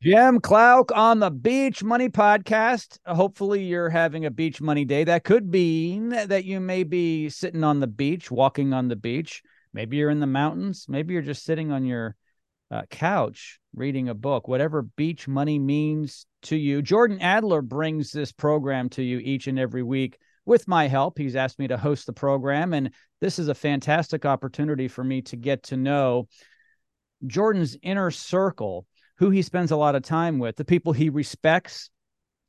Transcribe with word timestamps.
Jim 0.00 0.38
Klauck 0.40 0.96
on 0.96 1.18
the 1.18 1.30
Beach 1.30 1.82
Money 1.82 2.08
Podcast. 2.08 2.98
Hopefully, 3.04 3.64
you're 3.64 3.88
having 3.88 4.26
a 4.26 4.30
beach 4.30 4.60
money 4.60 4.84
day. 4.84 5.02
That 5.02 5.24
could 5.24 5.50
mean 5.50 6.10
that 6.10 6.44
you 6.44 6.60
may 6.60 6.84
be 6.84 7.28
sitting 7.28 7.64
on 7.64 7.80
the 7.80 7.88
beach, 7.88 8.30
walking 8.30 8.72
on 8.72 8.86
the 8.86 8.94
beach. 8.94 9.42
Maybe 9.72 9.96
you're 9.96 10.10
in 10.10 10.20
the 10.20 10.26
mountains. 10.28 10.86
Maybe 10.88 11.14
you're 11.14 11.22
just 11.24 11.42
sitting 11.42 11.72
on 11.72 11.84
your 11.84 12.14
uh, 12.70 12.82
couch 12.90 13.58
reading 13.74 14.08
a 14.08 14.14
book. 14.14 14.46
Whatever 14.46 14.82
beach 14.82 15.26
money 15.26 15.58
means 15.58 16.26
to 16.42 16.54
you. 16.54 16.80
Jordan 16.80 17.20
Adler 17.20 17.60
brings 17.60 18.12
this 18.12 18.30
program 18.30 18.88
to 18.90 19.02
you 19.02 19.18
each 19.18 19.48
and 19.48 19.58
every 19.58 19.82
week 19.82 20.16
with 20.46 20.68
my 20.68 20.86
help. 20.86 21.18
He's 21.18 21.34
asked 21.34 21.58
me 21.58 21.66
to 21.66 21.76
host 21.76 22.06
the 22.06 22.12
program, 22.12 22.72
and 22.72 22.94
this 23.20 23.40
is 23.40 23.48
a 23.48 23.54
fantastic 23.54 24.24
opportunity 24.24 24.86
for 24.86 25.02
me 25.02 25.22
to 25.22 25.34
get 25.34 25.64
to 25.64 25.76
know 25.76 26.28
Jordan's 27.26 27.76
inner 27.82 28.12
circle 28.12 28.86
who 29.18 29.30
he 29.30 29.42
spends 29.42 29.70
a 29.70 29.76
lot 29.76 29.94
of 29.94 30.02
time 30.02 30.38
with, 30.38 30.56
the 30.56 30.64
people 30.64 30.92
he 30.92 31.10
respects, 31.10 31.90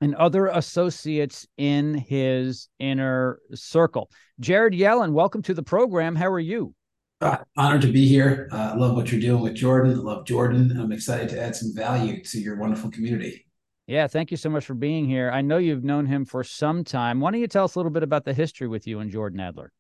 and 0.02 0.16
other 0.16 0.48
associates 0.48 1.46
in 1.58 1.94
his 1.96 2.70
inner 2.80 3.40
circle. 3.54 4.10
Jared 4.40 4.74
Yellin, 4.74 5.12
welcome 5.12 5.42
to 5.42 5.54
the 5.54 5.64
program. 5.64 6.16
How 6.16 6.28
are 6.28 6.40
you? 6.40 6.74
Uh, 7.22 7.38
honored 7.58 7.82
to 7.82 7.92
be 7.92 8.08
here. 8.08 8.48
I 8.54 8.70
uh, 8.70 8.78
love 8.78 8.96
what 8.96 9.12
you're 9.12 9.20
doing 9.20 9.42
with 9.42 9.56
Jordan. 9.56 9.92
I 9.92 9.96
love 9.96 10.26
Jordan. 10.26 10.80
I'm 10.80 10.94
excited 10.94 11.28
to 11.30 11.42
add 11.42 11.56
some 11.56 11.76
value 11.76 12.24
to 12.24 12.40
your 12.40 12.56
wonderful 12.56 12.90
community. 12.92 13.46
Yeah, 13.88 14.08
thank 14.08 14.32
you 14.32 14.38
so 14.38 14.50
much 14.50 14.66
for 14.66 14.76
being 14.76 15.06
here. 15.06 15.32
I 15.32 15.42
know 15.42 15.58
you've 15.58 15.84
known 15.84 16.06
him 16.06 16.24
for 16.24 16.44
some 16.44 16.84
time. 16.84 17.20
Why 17.20 17.32
don't 17.32 17.42
you 17.42 17.48
tell 17.48 17.66
us 17.66 17.76
a 17.76 17.80
little 17.80 17.92
bit 17.92 18.04
about 18.04 18.24
the 18.24 18.34
history 18.34 18.68
with 18.68 18.88
you 18.88 19.00
and 19.00 19.12
Jordan 19.12 19.40
Adler? 19.40 19.72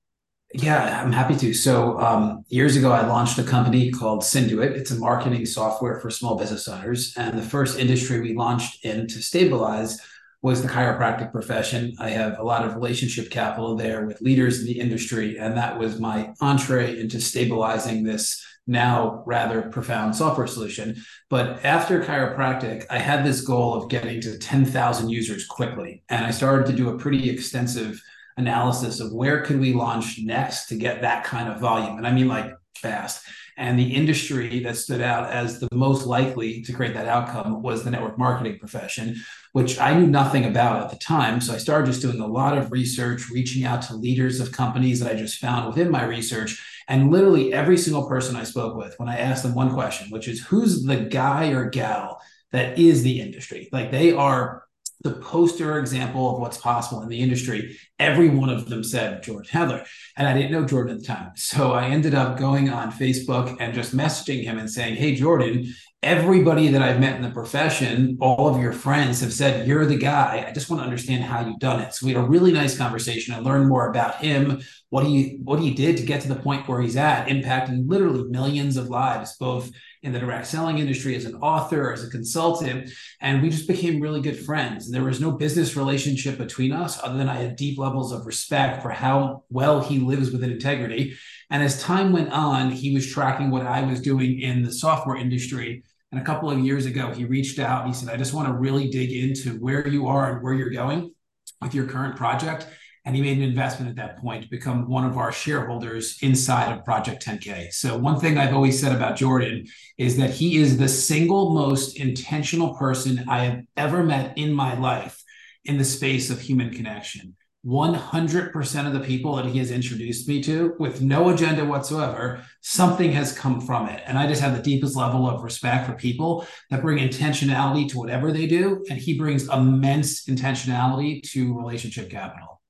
Yeah, 0.53 1.03
I'm 1.03 1.11
happy 1.11 1.35
to. 1.37 1.53
So 1.53 1.99
um, 1.99 2.43
years 2.49 2.75
ago, 2.75 2.91
I 2.91 3.05
launched 3.05 3.37
a 3.37 3.43
company 3.43 3.91
called 3.91 4.21
Synduit. 4.21 4.71
It's 4.71 4.89
a 4.89 4.97
marketing 4.97 5.45
software 5.45 5.99
for 5.99 6.09
small 6.09 6.37
business 6.37 6.67
owners. 6.67 7.13
And 7.15 7.37
the 7.37 7.43
first 7.43 7.77
industry 7.77 8.19
we 8.19 8.33
launched 8.33 8.83
in 8.83 9.07
to 9.07 9.21
stabilize 9.21 9.99
was 10.41 10.63
the 10.63 10.67
chiropractic 10.67 11.31
profession. 11.31 11.95
I 11.99 12.09
have 12.09 12.39
a 12.39 12.43
lot 12.43 12.65
of 12.65 12.73
relationship 12.73 13.29
capital 13.29 13.75
there 13.75 14.07
with 14.07 14.21
leaders 14.21 14.61
in 14.61 14.65
the 14.65 14.79
industry. 14.79 15.37
And 15.37 15.55
that 15.55 15.77
was 15.77 15.99
my 15.99 16.33
entree 16.41 16.99
into 16.99 17.21
stabilizing 17.21 18.03
this 18.03 18.43
now 18.65 19.23
rather 19.27 19.63
profound 19.63 20.15
software 20.15 20.47
solution. 20.47 20.95
But 21.29 21.63
after 21.63 22.01
chiropractic, 22.03 22.85
I 22.89 22.97
had 22.97 23.23
this 23.23 23.41
goal 23.41 23.75
of 23.75 23.89
getting 23.89 24.19
to 24.21 24.37
10,000 24.37 25.09
users 25.09 25.45
quickly. 25.45 26.03
And 26.09 26.25
I 26.25 26.31
started 26.31 26.65
to 26.67 26.73
do 26.73 26.89
a 26.89 26.97
pretty 26.97 27.29
extensive 27.29 28.01
analysis 28.39 28.99
of 28.99 29.13
where 29.13 29.41
could 29.43 29.59
we 29.59 29.73
launch 29.73 30.19
next 30.23 30.67
to 30.67 30.75
get 30.75 31.01
that 31.01 31.23
kind 31.23 31.51
of 31.51 31.59
volume. 31.59 31.97
And 31.97 32.07
i 32.07 32.11
mean 32.11 32.27
like 32.27 32.51
fast. 32.75 33.25
And 33.57 33.77
the 33.77 33.93
industry 33.93 34.61
that 34.61 34.77
stood 34.77 35.01
out 35.01 35.29
as 35.29 35.59
the 35.59 35.67
most 35.73 36.05
likely 36.05 36.61
to 36.61 36.71
create 36.71 36.93
that 36.93 37.09
outcome 37.09 37.61
was 37.61 37.83
the 37.83 37.91
network 37.91 38.17
marketing 38.17 38.57
profession 38.57 39.17
which 39.51 39.79
i 39.79 39.97
knew 39.97 40.05
nothing 40.05 40.45
about 40.45 40.83
at 40.83 40.89
the 40.91 40.97
time. 40.97 41.41
So 41.41 41.53
i 41.53 41.57
started 41.57 41.87
just 41.87 42.01
doing 42.01 42.19
a 42.19 42.27
lot 42.27 42.57
of 42.57 42.71
research 42.71 43.29
reaching 43.29 43.65
out 43.65 43.81
to 43.83 43.95
leaders 43.95 44.39
of 44.39 44.51
companies 44.51 44.99
that 44.99 45.11
i 45.11 45.15
just 45.15 45.39
found 45.39 45.67
within 45.67 45.91
my 45.91 46.03
research. 46.05 46.63
And 46.87 47.11
literally 47.11 47.53
every 47.53 47.77
single 47.77 48.07
person 48.07 48.35
i 48.35 48.43
spoke 48.43 48.75
with 48.75 48.97
when 48.97 49.09
i 49.09 49.17
asked 49.17 49.43
them 49.43 49.55
one 49.55 49.73
question 49.73 50.09
which 50.09 50.27
is 50.27 50.45
who's 50.45 50.83
the 50.83 50.97
guy 50.97 51.49
or 51.49 51.69
gal 51.69 52.21
that 52.51 52.79
is 52.79 53.03
the 53.03 53.21
industry? 53.21 53.69
Like 53.71 53.91
they 53.91 54.11
are 54.11 54.63
the 55.01 55.13
poster 55.13 55.79
example 55.79 56.33
of 56.33 56.41
what's 56.41 56.57
possible 56.57 57.01
in 57.01 57.09
the 57.09 57.21
industry. 57.21 57.77
Every 57.99 58.29
one 58.29 58.49
of 58.49 58.67
them 58.67 58.83
said 58.83 59.23
Jordan 59.23 59.49
Adler. 59.53 59.85
And 60.17 60.27
I 60.27 60.33
didn't 60.33 60.51
know 60.51 60.65
Jordan 60.65 60.95
at 60.95 61.01
the 61.01 61.07
time. 61.07 61.31
So 61.35 61.71
I 61.71 61.85
ended 61.87 62.13
up 62.13 62.37
going 62.37 62.69
on 62.69 62.91
Facebook 62.91 63.55
and 63.59 63.73
just 63.73 63.95
messaging 63.95 64.43
him 64.43 64.57
and 64.57 64.69
saying, 64.69 64.95
Hey, 64.95 65.15
Jordan, 65.15 65.73
everybody 66.01 66.69
that 66.69 66.81
I've 66.81 66.99
met 66.99 67.17
in 67.17 67.21
the 67.21 67.29
profession, 67.29 68.17
all 68.21 68.47
of 68.47 68.61
your 68.61 68.71
friends 68.71 69.19
have 69.19 69.33
said, 69.33 69.67
You're 69.67 69.85
the 69.85 69.97
guy. 69.97 70.45
I 70.47 70.53
just 70.53 70.69
want 70.69 70.81
to 70.81 70.85
understand 70.85 71.23
how 71.23 71.45
you've 71.45 71.59
done 71.59 71.81
it. 71.81 71.93
So 71.93 72.05
we 72.05 72.13
had 72.13 72.23
a 72.23 72.27
really 72.27 72.53
nice 72.53 72.77
conversation. 72.77 73.33
I 73.33 73.39
learned 73.39 73.67
more 73.67 73.89
about 73.89 74.15
him, 74.15 74.61
what 74.89 75.05
he 75.05 75.39
what 75.43 75.59
he 75.59 75.73
did 75.73 75.97
to 75.97 76.05
get 76.05 76.21
to 76.21 76.29
the 76.29 76.35
point 76.35 76.67
where 76.67 76.81
he's 76.81 76.95
at, 76.95 77.27
impacting 77.27 77.89
literally 77.89 78.23
millions 78.29 78.77
of 78.77 78.89
lives, 78.89 79.35
both 79.37 79.71
in 80.01 80.13
the 80.13 80.19
direct 80.19 80.47
selling 80.47 80.77
industry 80.77 81.15
as 81.15 81.25
an 81.25 81.35
author, 81.35 81.91
as 81.91 82.05
a 82.05 82.09
consultant, 82.09 82.89
and 83.19 83.41
we 83.41 83.49
just 83.49 83.67
became 83.67 83.99
really 83.99 84.21
good 84.21 84.39
friends. 84.39 84.85
And 84.85 84.95
there 84.95 85.03
was 85.03 85.19
no 85.19 85.31
business 85.31 85.75
relationship 85.75 86.37
between 86.37 86.71
us 86.71 87.03
other 87.03 87.17
than 87.17 87.27
I 87.27 87.35
had 87.35 87.57
deep 87.57 87.77
levels 87.77 88.13
of 88.13 88.25
respect 88.25 88.81
for 88.81 88.89
how 88.89 89.43
well 89.49 89.81
he 89.81 89.99
lives 89.99 90.31
with 90.31 90.43
integrity. 90.43 91.17
And 91.49 91.61
as 91.61 91.81
time 91.81 92.13
went 92.13 92.31
on, 92.31 92.71
he 92.71 92.93
was 92.93 93.11
tracking 93.11 93.51
what 93.51 93.65
I 93.65 93.81
was 93.81 94.01
doing 94.01 94.39
in 94.39 94.63
the 94.63 94.71
software 94.71 95.17
industry. 95.17 95.83
And 96.11 96.19
a 96.19 96.23
couple 96.23 96.49
of 96.49 96.59
years 96.59 96.85
ago, 96.85 97.13
he 97.13 97.25
reached 97.25 97.59
out 97.59 97.85
and 97.85 97.93
he 97.93 97.99
said, 97.99 98.13
I 98.13 98.17
just 98.17 98.33
want 98.33 98.47
to 98.47 98.53
really 98.53 98.89
dig 98.89 99.11
into 99.11 99.59
where 99.59 99.87
you 99.87 100.07
are 100.07 100.33
and 100.33 100.43
where 100.43 100.53
you're 100.53 100.71
going 100.71 101.13
with 101.61 101.73
your 101.73 101.85
current 101.85 102.15
project 102.15 102.67
and 103.05 103.15
he 103.15 103.21
made 103.21 103.37
an 103.37 103.43
investment 103.43 103.89
at 103.89 103.95
that 103.95 104.19
point 104.19 104.43
to 104.43 104.49
become 104.49 104.87
one 104.87 105.05
of 105.05 105.17
our 105.17 105.31
shareholders 105.31 106.19
inside 106.21 106.71
of 106.71 106.85
Project 106.85 107.25
10K. 107.25 107.71
So, 107.73 107.97
one 107.97 108.19
thing 108.19 108.37
I've 108.37 108.53
always 108.53 108.79
said 108.79 108.95
about 108.95 109.15
Jordan 109.15 109.65
is 109.97 110.17
that 110.17 110.29
he 110.29 110.57
is 110.57 110.77
the 110.77 110.87
single 110.87 111.53
most 111.53 111.97
intentional 111.97 112.75
person 112.75 113.25
I 113.27 113.45
have 113.45 113.61
ever 113.77 114.03
met 114.03 114.37
in 114.37 114.53
my 114.53 114.77
life 114.77 115.23
in 115.65 115.77
the 115.77 115.85
space 115.85 116.29
of 116.29 116.39
human 116.39 116.71
connection. 116.71 117.35
100% 117.65 118.87
of 118.87 118.93
the 118.93 118.99
people 119.01 119.35
that 119.35 119.45
he 119.45 119.59
has 119.59 119.69
introduced 119.69 120.27
me 120.27 120.41
to, 120.43 120.75
with 120.79 121.01
no 121.01 121.29
agenda 121.29 121.65
whatsoever, 121.65 122.41
something 122.61 123.11
has 123.11 123.37
come 123.37 123.59
from 123.59 123.89
it. 123.89 124.01
And 124.05 124.17
I 124.17 124.27
just 124.27 124.41
have 124.41 124.55
the 124.55 124.61
deepest 124.61 124.95
level 124.95 125.29
of 125.29 125.43
respect 125.43 125.85
for 125.85 125.93
people 125.93 126.47
that 126.69 126.81
bring 126.81 127.05
intentionality 127.05 127.89
to 127.89 127.97
whatever 127.97 128.31
they 128.31 128.47
do. 128.47 128.85
And 128.89 128.97
he 128.97 129.17
brings 129.17 129.49
immense 129.49 130.25
intentionality 130.25 131.21
to 131.31 131.57
relationship 131.57 132.09
capital. 132.09 132.61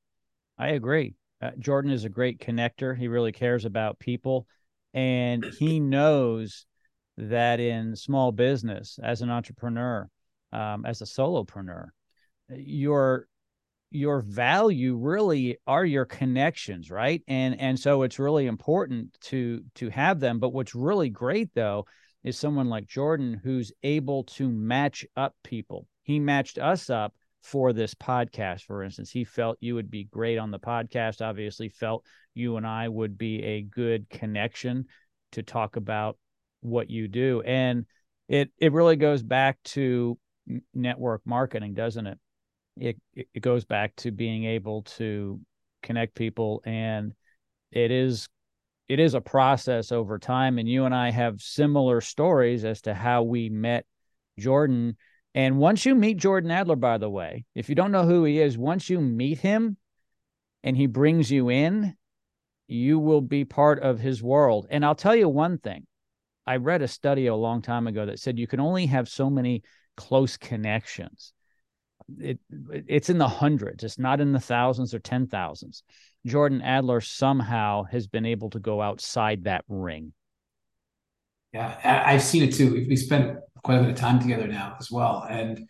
I 0.57 0.69
agree. 0.69 1.13
Uh, 1.41 1.51
Jordan 1.59 1.91
is 1.91 2.03
a 2.03 2.09
great 2.09 2.39
connector. 2.39 2.97
He 2.97 3.07
really 3.07 3.31
cares 3.31 3.65
about 3.65 3.99
people, 3.99 4.45
and 4.93 5.45
he 5.45 5.79
knows 5.79 6.65
that 7.17 7.59
in 7.59 7.95
small 7.95 8.31
business, 8.31 8.99
as 9.01 9.21
an 9.21 9.29
entrepreneur, 9.29 10.09
um, 10.51 10.85
as 10.85 11.01
a 11.01 11.05
solopreneur, 11.05 11.89
your 12.49 13.27
your 13.91 14.21
value 14.21 14.95
really 14.95 15.57
are 15.65 15.85
your 15.85 16.05
connections, 16.05 16.91
right? 16.91 17.21
And 17.27 17.59
and 17.59 17.79
so 17.79 18.03
it's 18.03 18.19
really 18.19 18.45
important 18.45 19.17
to 19.21 19.63
to 19.75 19.89
have 19.89 20.19
them. 20.19 20.39
But 20.39 20.53
what's 20.53 20.75
really 20.75 21.09
great 21.09 21.49
though 21.55 21.85
is 22.23 22.37
someone 22.37 22.69
like 22.69 22.85
Jordan 22.87 23.39
who's 23.43 23.71
able 23.83 24.25
to 24.25 24.49
match 24.49 25.05
up 25.15 25.35
people. 25.43 25.87
He 26.03 26.19
matched 26.19 26.57
us 26.57 26.89
up 26.89 27.13
for 27.41 27.71
this 27.73 27.93
podcast, 27.93 28.63
for 28.63 28.83
instance. 28.83 29.09
He 29.09 29.23
felt 29.23 29.57
you 29.61 29.75
would 29.75 29.89
be 29.89 30.03
great 30.03 30.37
on 30.37 30.51
the 30.51 30.59
podcast, 30.59 31.25
obviously, 31.25 31.69
felt 31.69 32.05
you 32.33 32.57
and 32.57 32.67
I 32.67 32.87
would 32.87 33.17
be 33.17 33.43
a 33.43 33.61
good 33.61 34.09
connection 34.09 34.85
to 35.31 35.43
talk 35.43 35.75
about 35.77 36.17
what 36.61 36.89
you 36.89 37.07
do. 37.07 37.41
And 37.41 37.85
it 38.27 38.51
it 38.57 38.73
really 38.73 38.97
goes 38.97 39.23
back 39.23 39.57
to 39.63 40.17
network 40.73 41.21
marketing, 41.25 41.73
doesn't 41.73 42.07
it? 42.07 42.19
It 42.79 42.97
it 43.15 43.41
goes 43.41 43.65
back 43.65 43.95
to 43.97 44.11
being 44.11 44.45
able 44.45 44.83
to 44.83 45.39
connect 45.83 46.15
people 46.15 46.61
and 46.65 47.13
it 47.71 47.91
is 47.91 48.27
it 48.87 48.99
is 48.99 49.13
a 49.13 49.21
process 49.21 49.91
over 49.91 50.17
time 50.17 50.57
and 50.57 50.67
you 50.67 50.85
and 50.85 50.95
I 50.95 51.11
have 51.11 51.41
similar 51.41 52.01
stories 52.01 52.65
as 52.65 52.81
to 52.81 52.93
how 52.93 53.23
we 53.23 53.49
met 53.49 53.85
Jordan 54.37 54.97
and 55.35 55.59
once 55.59 55.85
you 55.85 55.95
meet 55.95 56.17
Jordan 56.17 56.51
Adler, 56.51 56.75
by 56.75 56.97
the 56.97 57.09
way, 57.09 57.45
if 57.53 57.69
you 57.69 57.75
don't 57.75 57.91
know 57.91 58.05
who 58.05 58.23
he 58.23 58.39
is, 58.39 58.57
once 58.57 58.89
you 58.89 58.99
meet 58.99 59.39
him 59.39 59.77
and 60.63 60.75
he 60.75 60.87
brings 60.87 61.29
you 61.31 61.49
in, 61.49 61.95
you 62.67 62.99
will 62.99 63.21
be 63.21 63.45
part 63.45 63.79
of 63.79 63.99
his 63.99 64.23
world. 64.23 64.67
And 64.69 64.83
I'll 64.83 64.95
tell 64.95 65.15
you 65.15 65.29
one 65.29 65.57
thing 65.57 65.85
I 66.45 66.55
read 66.55 66.81
a 66.81 66.87
study 66.87 67.27
a 67.27 67.35
long 67.35 67.61
time 67.61 67.87
ago 67.87 68.05
that 68.07 68.19
said 68.19 68.39
you 68.39 68.47
can 68.47 68.59
only 68.59 68.87
have 68.87 69.07
so 69.07 69.29
many 69.29 69.63
close 69.95 70.35
connections. 70.35 71.33
It, 72.17 72.39
it's 72.87 73.09
in 73.09 73.17
the 73.17 73.27
hundreds, 73.27 73.83
it's 73.83 73.99
not 73.99 74.21
in 74.21 74.31
the 74.31 74.39
thousands 74.39 74.93
or 74.93 74.99
ten 74.99 75.27
thousands. 75.27 75.83
Jordan 76.25 76.61
Adler 76.61 77.01
somehow 77.01 77.83
has 77.83 78.07
been 78.07 78.25
able 78.25 78.49
to 78.51 78.59
go 78.59 78.81
outside 78.81 79.43
that 79.43 79.63
ring. 79.67 80.13
Yeah, 81.53 82.03
I've 82.05 82.23
seen 82.23 82.43
it 82.43 82.53
too. 82.53 82.85
We 82.87 82.95
spent 82.95 83.39
quite 83.63 83.77
a 83.79 83.81
bit 83.81 83.91
of 83.91 83.95
time 83.95 84.19
together 84.19 84.47
now 84.47 84.75
as 84.79 84.91
well. 84.91 85.25
And 85.29 85.67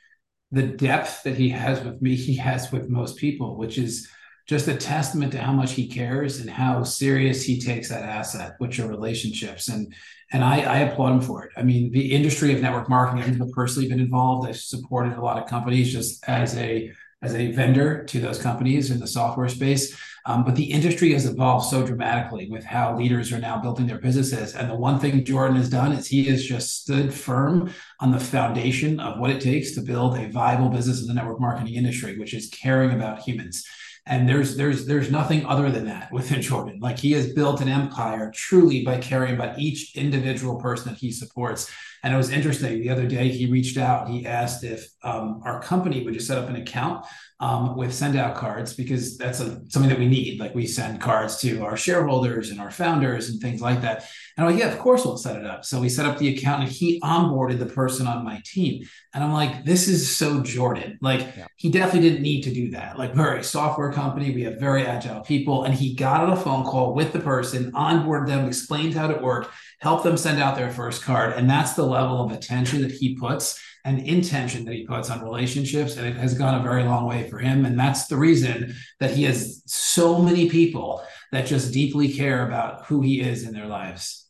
the 0.52 0.64
depth 0.64 1.24
that 1.24 1.36
he 1.36 1.50
has 1.50 1.84
with 1.84 2.02
me, 2.02 2.16
he 2.16 2.36
has 2.38 2.72
with 2.72 2.90
most 2.90 3.18
people, 3.18 3.58
which 3.58 3.78
is 3.78 4.10
just 4.50 4.68
a 4.68 4.76
testament 4.76 5.32
to 5.32 5.38
how 5.38 5.54
much 5.54 5.74
he 5.74 5.88
cares 5.88 6.40
and 6.40 6.50
how 6.50 6.84
serious 6.84 7.44
he 7.44 7.62
takes 7.62 7.88
that 7.90 8.02
asset, 8.02 8.56
which 8.58 8.80
are 8.80 8.88
relationships. 8.88 9.68
And 9.68 9.94
and 10.32 10.44
I, 10.44 10.62
I 10.62 10.78
applaud 10.80 11.14
him 11.14 11.22
for 11.22 11.46
it. 11.46 11.52
I 11.56 11.62
mean, 11.62 11.92
the 11.92 12.12
industry 12.14 12.54
of 12.54 12.62
network 12.62 12.90
marketing, 12.90 13.40
I've 13.40 13.52
personally 13.52 13.90
been 13.90 14.00
involved. 14.00 14.48
I've 14.48 14.58
supported 14.58 15.14
a 15.14 15.22
lot 15.22 15.42
of 15.42 15.48
companies 15.48 15.94
just 15.94 16.28
as 16.28 16.58
a 16.58 16.92
as 17.22 17.36
a 17.36 17.52
vendor 17.52 18.06
to 18.06 18.20
those 18.20 18.42
companies 18.42 18.90
in 18.90 19.00
the 19.00 19.06
software 19.06 19.50
space. 19.50 19.96
Um, 20.26 20.44
but 20.44 20.56
the 20.56 20.72
industry 20.72 21.14
has 21.14 21.26
evolved 21.28 21.68
so 21.68 21.86
dramatically 21.86 22.50
with 22.50 22.64
how 22.64 22.98
leaders 22.98 23.32
are 23.32 23.40
now 23.40 23.60
building 23.62 23.86
their 23.86 24.00
businesses. 24.00 24.56
And 24.56 24.70
the 24.70 24.76
one 24.76 25.00
thing 25.00 25.24
Jordan 25.26 25.58
has 25.58 25.70
done 25.70 25.92
is 25.92 26.08
he 26.08 26.24
has 26.26 26.44
just 26.44 26.82
stood 26.82 27.14
firm 27.14 27.72
on 28.00 28.12
the 28.12 28.20
foundation 28.20 29.00
of 29.00 29.20
what 29.20 29.30
it 29.30 29.42
takes 29.42 29.72
to 29.72 29.82
build 29.82 30.18
a 30.18 30.30
viable 30.30 30.70
business 30.70 31.02
in 31.02 31.08
the 31.08 31.14
network 31.14 31.40
marketing 31.40 31.76
industry, 31.76 32.18
which 32.18 32.34
is 32.34 32.50
caring 32.50 32.92
about 32.92 33.20
humans. 33.20 33.64
And 34.10 34.28
there's 34.28 34.58
there's 34.58 34.86
there's 34.88 35.12
nothing 35.12 35.46
other 35.46 35.72
than 35.72 35.86
that 35.86 36.12
within 36.12 36.42
Jordan. 36.50 36.80
Like 36.82 36.98
he 36.98 37.12
has 37.14 37.32
built 37.34 37.62
an 37.62 37.70
empire 37.70 38.32
truly 38.34 38.84
by 38.84 38.98
caring 38.98 39.36
about 39.36 39.60
each 39.60 39.96
individual 39.96 40.56
person 40.58 40.92
that 40.92 41.00
he 41.00 41.12
supports. 41.12 41.72
And 42.04 42.14
it 42.14 42.18
was 42.18 42.32
interesting. 42.32 42.82
The 42.82 42.90
other 42.90 43.08
day, 43.08 43.28
he 43.30 43.46
reached 43.46 43.78
out. 43.78 44.10
He 44.10 44.26
asked 44.26 44.64
if 44.64 44.88
um, 45.04 45.42
our 45.46 45.62
company 45.62 46.04
would 46.04 46.14
just 46.14 46.28
set 46.28 46.38
up 46.38 46.50
an 46.50 46.56
account 46.56 47.06
um, 47.42 47.78
with 47.78 47.92
SendOutCards 47.92 48.76
because 48.76 49.18
that's 49.18 49.40
a, 49.40 49.62
something 49.70 49.90
that 49.90 50.00
we 50.00 50.08
need. 50.08 50.40
Like 50.40 50.54
we 50.54 50.68
send 50.68 51.00
cards 51.00 51.38
to 51.38 51.64
our 51.64 51.78
shareholders 51.78 52.50
and 52.50 52.60
our 52.60 52.70
founders 52.70 53.30
and 53.30 53.42
things 53.42 53.62
like 53.62 53.82
that. 53.82 54.10
And 54.36 54.46
I'm 54.46 54.52
like, 54.52 54.62
yeah, 54.62 54.70
of 54.70 54.78
course 54.78 55.06
we'll 55.06 55.18
set 55.18 55.38
it 55.38 55.46
up. 55.46 55.64
So 55.64 55.80
we 55.80 55.88
set 55.88 56.06
up 56.06 56.18
the 56.18 56.36
account 56.36 56.64
and 56.64 56.72
he 56.72 57.00
onboarded 57.00 57.60
the 57.60 57.66
person 57.66 58.08
on 58.08 58.26
my 58.26 58.42
team. 58.44 58.86
And 59.14 59.24
I'm 59.24 59.32
like, 59.32 59.64
this 59.64 59.88
is 59.88 60.16
so 60.16 60.42
Jordan. 60.42 60.98
Like 61.02 61.22
yeah. 61.22 61.48
he 61.56 61.70
definitely 61.70 62.10
didn't 62.10 62.24
need 62.24 62.42
to 62.44 62.54
do 62.54 62.72
that. 62.72 63.00
Like 63.00 63.16
we're 63.16 63.36
a 63.36 63.44
software 63.44 63.94
company. 63.94 64.32
We 64.32 64.44
have 64.44 64.60
very 64.60 64.86
agile 64.86 65.22
people. 65.22 65.64
And 65.64 65.74
he 65.74 65.96
got 65.96 66.22
on 66.22 66.32
a 66.32 66.36
phone 66.36 66.66
call 66.66 66.94
with 66.94 67.14
the 67.14 67.20
person, 67.20 67.72
onboarded 67.72 68.28
them, 68.28 68.48
explained 68.48 68.96
how 68.96 69.08
to 69.08 69.18
work, 69.18 69.50
helped 69.80 70.04
them 70.04 70.18
send 70.18 70.42
out 70.42 70.58
their 70.58 70.72
first 70.72 71.04
card. 71.04 71.34
And 71.34 71.50
that's 71.50 71.74
the 71.74 71.86
level 71.86 72.22
of 72.22 72.34
attention 72.34 72.82
that 72.82 72.92
he 72.92 73.16
puts 73.16 73.62
and 73.86 74.00
intention 74.00 74.66
that 74.66 74.74
he 74.74 74.86
puts 74.86 75.10
on 75.10 75.24
relationships. 75.24 75.98
And 75.98 76.08
it 76.08 76.16
has 76.18 76.34
gone 76.38 76.60
a 76.60 76.64
very 76.64 76.84
long 76.84 77.08
way 77.08 77.30
for 77.30 77.40
him. 77.40 77.66
And 77.66 77.80
that's 77.80 78.08
the 78.08 78.18
reason 78.18 78.76
that 79.00 79.12
he 79.12 79.24
has 79.24 79.64
so 79.66 80.22
many 80.22 80.50
people 80.50 81.04
that 81.32 81.46
just 81.46 81.74
deeply 81.74 82.12
care 82.12 82.46
about 82.46 82.86
who 82.86 83.02
he 83.02 83.22
is 83.22 83.48
in 83.48 83.54
their 83.54 83.68
lives. 83.68 84.28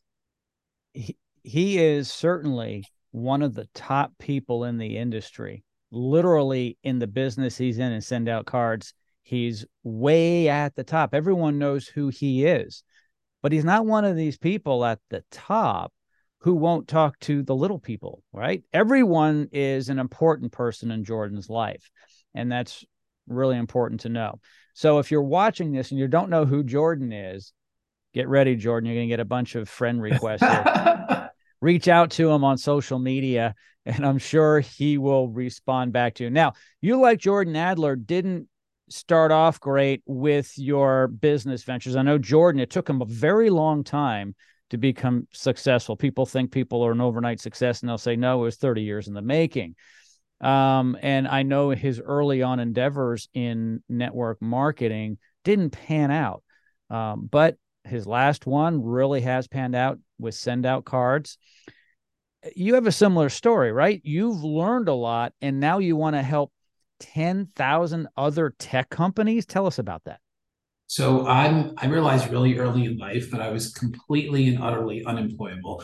He, 0.93 1.17
he 1.43 1.79
is 1.79 2.11
certainly 2.11 2.85
one 3.11 3.41
of 3.41 3.55
the 3.55 3.67
top 3.73 4.13
people 4.19 4.65
in 4.65 4.77
the 4.77 4.97
industry, 4.97 5.63
literally 5.91 6.77
in 6.83 6.99
the 6.99 7.07
business 7.07 7.57
he's 7.57 7.79
in 7.79 7.91
and 7.91 8.03
SendOutCards. 8.03 8.93
He's 9.23 9.65
way 9.83 10.49
at 10.49 10.75
the 10.75 10.83
top. 10.83 11.13
Everyone 11.13 11.59
knows 11.59 11.87
who 11.87 12.09
he 12.09 12.45
is, 12.45 12.83
but 13.41 13.51
he's 13.51 13.65
not 13.65 13.85
one 13.85 14.05
of 14.05 14.15
these 14.15 14.37
people 14.37 14.83
at 14.83 14.99
the 15.09 15.23
top 15.31 15.91
who 16.41 16.55
won't 16.55 16.87
talk 16.87 17.19
to 17.19 17.43
the 17.43 17.55
little 17.55 17.79
people, 17.79 18.23
right? 18.31 18.63
Everyone 18.71 19.49
is 19.51 19.89
an 19.89 19.99
important 19.99 20.51
person 20.51 20.91
in 20.91 21.03
Jordan's 21.03 21.49
life. 21.49 21.89
And 22.33 22.51
that's 22.51 22.85
really 23.27 23.57
important 23.57 24.01
to 24.01 24.09
know. 24.09 24.39
So 24.73 24.99
if 24.99 25.11
you're 25.11 25.21
watching 25.21 25.71
this 25.71 25.91
and 25.91 25.99
you 25.99 26.07
don't 26.07 26.29
know 26.29 26.45
who 26.45 26.63
Jordan 26.63 27.11
is, 27.11 27.51
get 28.13 28.29
ready, 28.29 28.55
Jordan. 28.55 28.87
You're 28.87 28.97
going 28.97 29.09
to 29.09 29.13
get 29.13 29.19
a 29.19 29.25
bunch 29.25 29.55
of 29.55 29.67
friend 29.67 30.01
requests. 30.01 30.43
Reach 31.61 31.89
out 31.89 32.11
to 32.11 32.31
him 32.31 32.45
on 32.45 32.57
social 32.57 32.99
media, 32.99 33.53
and 33.85 34.05
I'm 34.05 34.17
sure 34.17 34.61
he 34.61 34.97
will 34.97 35.27
respond 35.27 35.91
back 35.91 36.15
to 36.15 36.23
you. 36.23 36.29
Now, 36.29 36.53
you, 36.79 37.01
like 37.01 37.19
Jordan 37.19 37.57
Adler, 37.57 37.97
didn't 37.97 38.47
start 38.89 39.31
off 39.31 39.59
great 39.59 40.01
with 40.05 40.57
your 40.57 41.09
business 41.09 41.63
ventures. 41.63 41.97
I 41.97 42.01
know 42.01 42.17
Jordan, 42.17 42.61
it 42.61 42.69
took 42.69 42.89
him 42.89 43.01
a 43.01 43.05
very 43.05 43.49
long 43.49 43.83
time 43.83 44.35
to 44.69 44.77
become 44.77 45.27
successful. 45.31 45.95
People 45.95 46.25
think 46.25 46.51
people 46.51 46.85
are 46.85 46.91
an 46.91 47.01
overnight 47.01 47.39
success, 47.39 47.81
and 47.81 47.89
they'll 47.89 47.97
say, 47.97 48.15
no, 48.15 48.41
it 48.41 48.45
was 48.45 48.57
30 48.57 48.81
years 48.83 49.07
in 49.07 49.13
the 49.13 49.21
making. 49.21 49.75
Um, 50.41 50.97
and 51.01 51.27
I 51.27 51.43
know 51.43 51.71
his 51.71 51.99
early 51.99 52.41
on 52.43 52.59
endeavors 52.59 53.27
in 53.33 53.83
network 53.89 54.41
marketing 54.41 55.17
didn't 55.43 55.71
pan 55.71 56.11
out. 56.11 56.43
Um, 56.89 57.27
but 57.29 57.57
his 57.83 58.07
last 58.07 58.45
one 58.45 58.83
really 58.83 59.21
has 59.21 59.47
panned 59.47 59.75
out 59.75 59.99
with 60.17 60.35
SendOutCards. 60.35 61.37
You 62.55 62.75
have 62.75 62.87
a 62.87 62.91
similar 62.91 63.29
story, 63.29 63.71
right? 63.71 63.99
You've 64.03 64.43
learned 64.43 64.87
a 64.87 64.93
lot, 64.93 65.33
and 65.41 65.59
now 65.59 65.79
you 65.79 65.95
want 65.95 66.15
to 66.15 66.21
help 66.21 66.53
10,000 67.01 68.07
other 68.15 68.53
tech 68.57 68.89
companies. 68.89 69.45
Tell 69.45 69.67
us 69.67 69.79
about 69.79 70.03
that. 70.05 70.19
So 70.89 71.27
I'm 71.27 71.75
I 71.77 71.85
realized 71.85 72.31
really 72.31 72.57
early 72.57 72.85
in 72.85 72.97
life 72.97 73.29
that 73.29 73.41
I 73.41 73.51
was 73.51 73.71
completely 73.71 74.47
and 74.47 74.61
utterly 74.61 75.05
unemployable. 75.05 75.83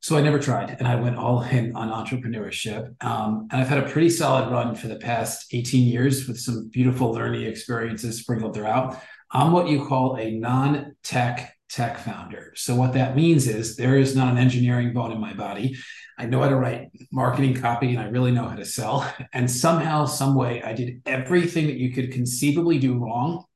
So 0.00 0.16
I 0.16 0.22
never 0.22 0.38
tried, 0.38 0.76
and 0.78 0.86
I 0.86 0.94
went 0.94 1.16
all 1.16 1.42
in 1.42 1.74
on 1.74 1.88
entrepreneurship. 1.90 2.94
Um, 3.02 3.48
and 3.50 3.60
I've 3.60 3.68
had 3.68 3.78
a 3.78 3.88
pretty 3.88 4.10
solid 4.10 4.52
run 4.52 4.76
for 4.76 4.86
the 4.86 4.94
past 4.96 5.52
18 5.52 5.88
years 5.88 6.28
with 6.28 6.38
some 6.38 6.68
beautiful 6.68 7.10
learning 7.10 7.46
experiences 7.46 8.20
sprinkled 8.20 8.54
throughout. 8.54 9.02
I'm 9.32 9.50
what 9.50 9.66
you 9.66 9.86
call 9.86 10.18
a 10.18 10.30
non-tech 10.30 11.56
tech 11.68 11.98
founder. 11.98 12.52
So 12.54 12.76
what 12.76 12.92
that 12.92 13.16
means 13.16 13.48
is 13.48 13.74
there 13.74 13.98
is 13.98 14.14
not 14.14 14.30
an 14.30 14.38
engineering 14.38 14.92
bone 14.92 15.10
in 15.10 15.20
my 15.20 15.32
body. 15.32 15.76
I 16.16 16.26
know 16.26 16.42
how 16.42 16.48
to 16.48 16.56
write 16.56 16.90
marketing 17.10 17.60
copy 17.60 17.90
and 17.90 17.98
I 17.98 18.04
really 18.04 18.30
know 18.30 18.46
how 18.46 18.54
to 18.54 18.64
sell. 18.64 19.12
And 19.32 19.50
somehow, 19.50 20.04
some 20.04 20.36
way, 20.36 20.62
I 20.62 20.74
did 20.74 21.02
everything 21.06 21.66
that 21.66 21.76
you 21.76 21.92
could 21.92 22.12
conceivably 22.12 22.78
do 22.78 22.96
wrong 22.96 23.46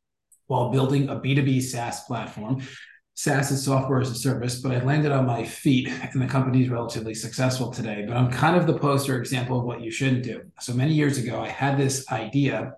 while 0.48 0.70
building 0.70 1.08
a 1.08 1.16
B2B 1.16 1.62
SaaS 1.62 2.04
platform. 2.04 2.60
SaaS 3.14 3.50
is 3.50 3.64
software 3.64 4.00
as 4.00 4.10
a 4.10 4.14
service, 4.14 4.60
but 4.60 4.72
I 4.72 4.82
landed 4.82 5.12
on 5.12 5.26
my 5.26 5.44
feet 5.44 5.88
and 5.88 6.20
the 6.20 6.26
company 6.26 6.62
is 6.62 6.68
relatively 6.68 7.14
successful 7.14 7.70
today. 7.70 8.04
But 8.06 8.16
I'm 8.16 8.30
kind 8.30 8.56
of 8.56 8.66
the 8.66 8.78
poster 8.78 9.18
example 9.18 9.58
of 9.58 9.64
what 9.64 9.80
you 9.80 9.90
shouldn't 9.90 10.22
do. 10.22 10.42
So 10.60 10.72
many 10.72 10.94
years 10.94 11.18
ago, 11.18 11.40
I 11.40 11.48
had 11.48 11.78
this 11.78 12.10
idea 12.10 12.74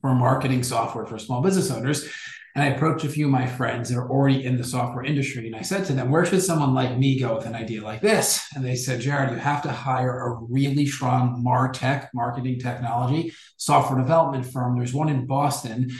for 0.00 0.14
marketing 0.14 0.62
software 0.62 1.06
for 1.06 1.18
small 1.18 1.42
business 1.42 1.70
owners. 1.70 2.08
And 2.54 2.64
I 2.64 2.74
approached 2.74 3.04
a 3.04 3.08
few 3.08 3.26
of 3.26 3.30
my 3.30 3.46
friends 3.46 3.88
that 3.88 3.98
are 3.98 4.10
already 4.10 4.44
in 4.44 4.56
the 4.56 4.64
software 4.64 5.04
industry. 5.04 5.46
And 5.46 5.54
I 5.54 5.62
said 5.62 5.84
to 5.84 5.92
them, 5.92 6.10
Where 6.10 6.24
should 6.24 6.42
someone 6.42 6.74
like 6.74 6.98
me 6.98 7.16
go 7.16 7.36
with 7.36 7.46
an 7.46 7.54
idea 7.54 7.82
like 7.82 8.00
this? 8.00 8.44
And 8.56 8.64
they 8.64 8.74
said, 8.74 9.00
Jared, 9.00 9.30
you 9.30 9.36
have 9.36 9.62
to 9.62 9.70
hire 9.70 10.18
a 10.18 10.34
really 10.42 10.86
strong 10.86 11.44
MarTech, 11.46 12.08
marketing 12.12 12.58
technology, 12.58 13.32
software 13.58 14.00
development 14.00 14.44
firm. 14.44 14.76
There's 14.76 14.94
one 14.94 15.08
in 15.08 15.26
Boston 15.26 15.90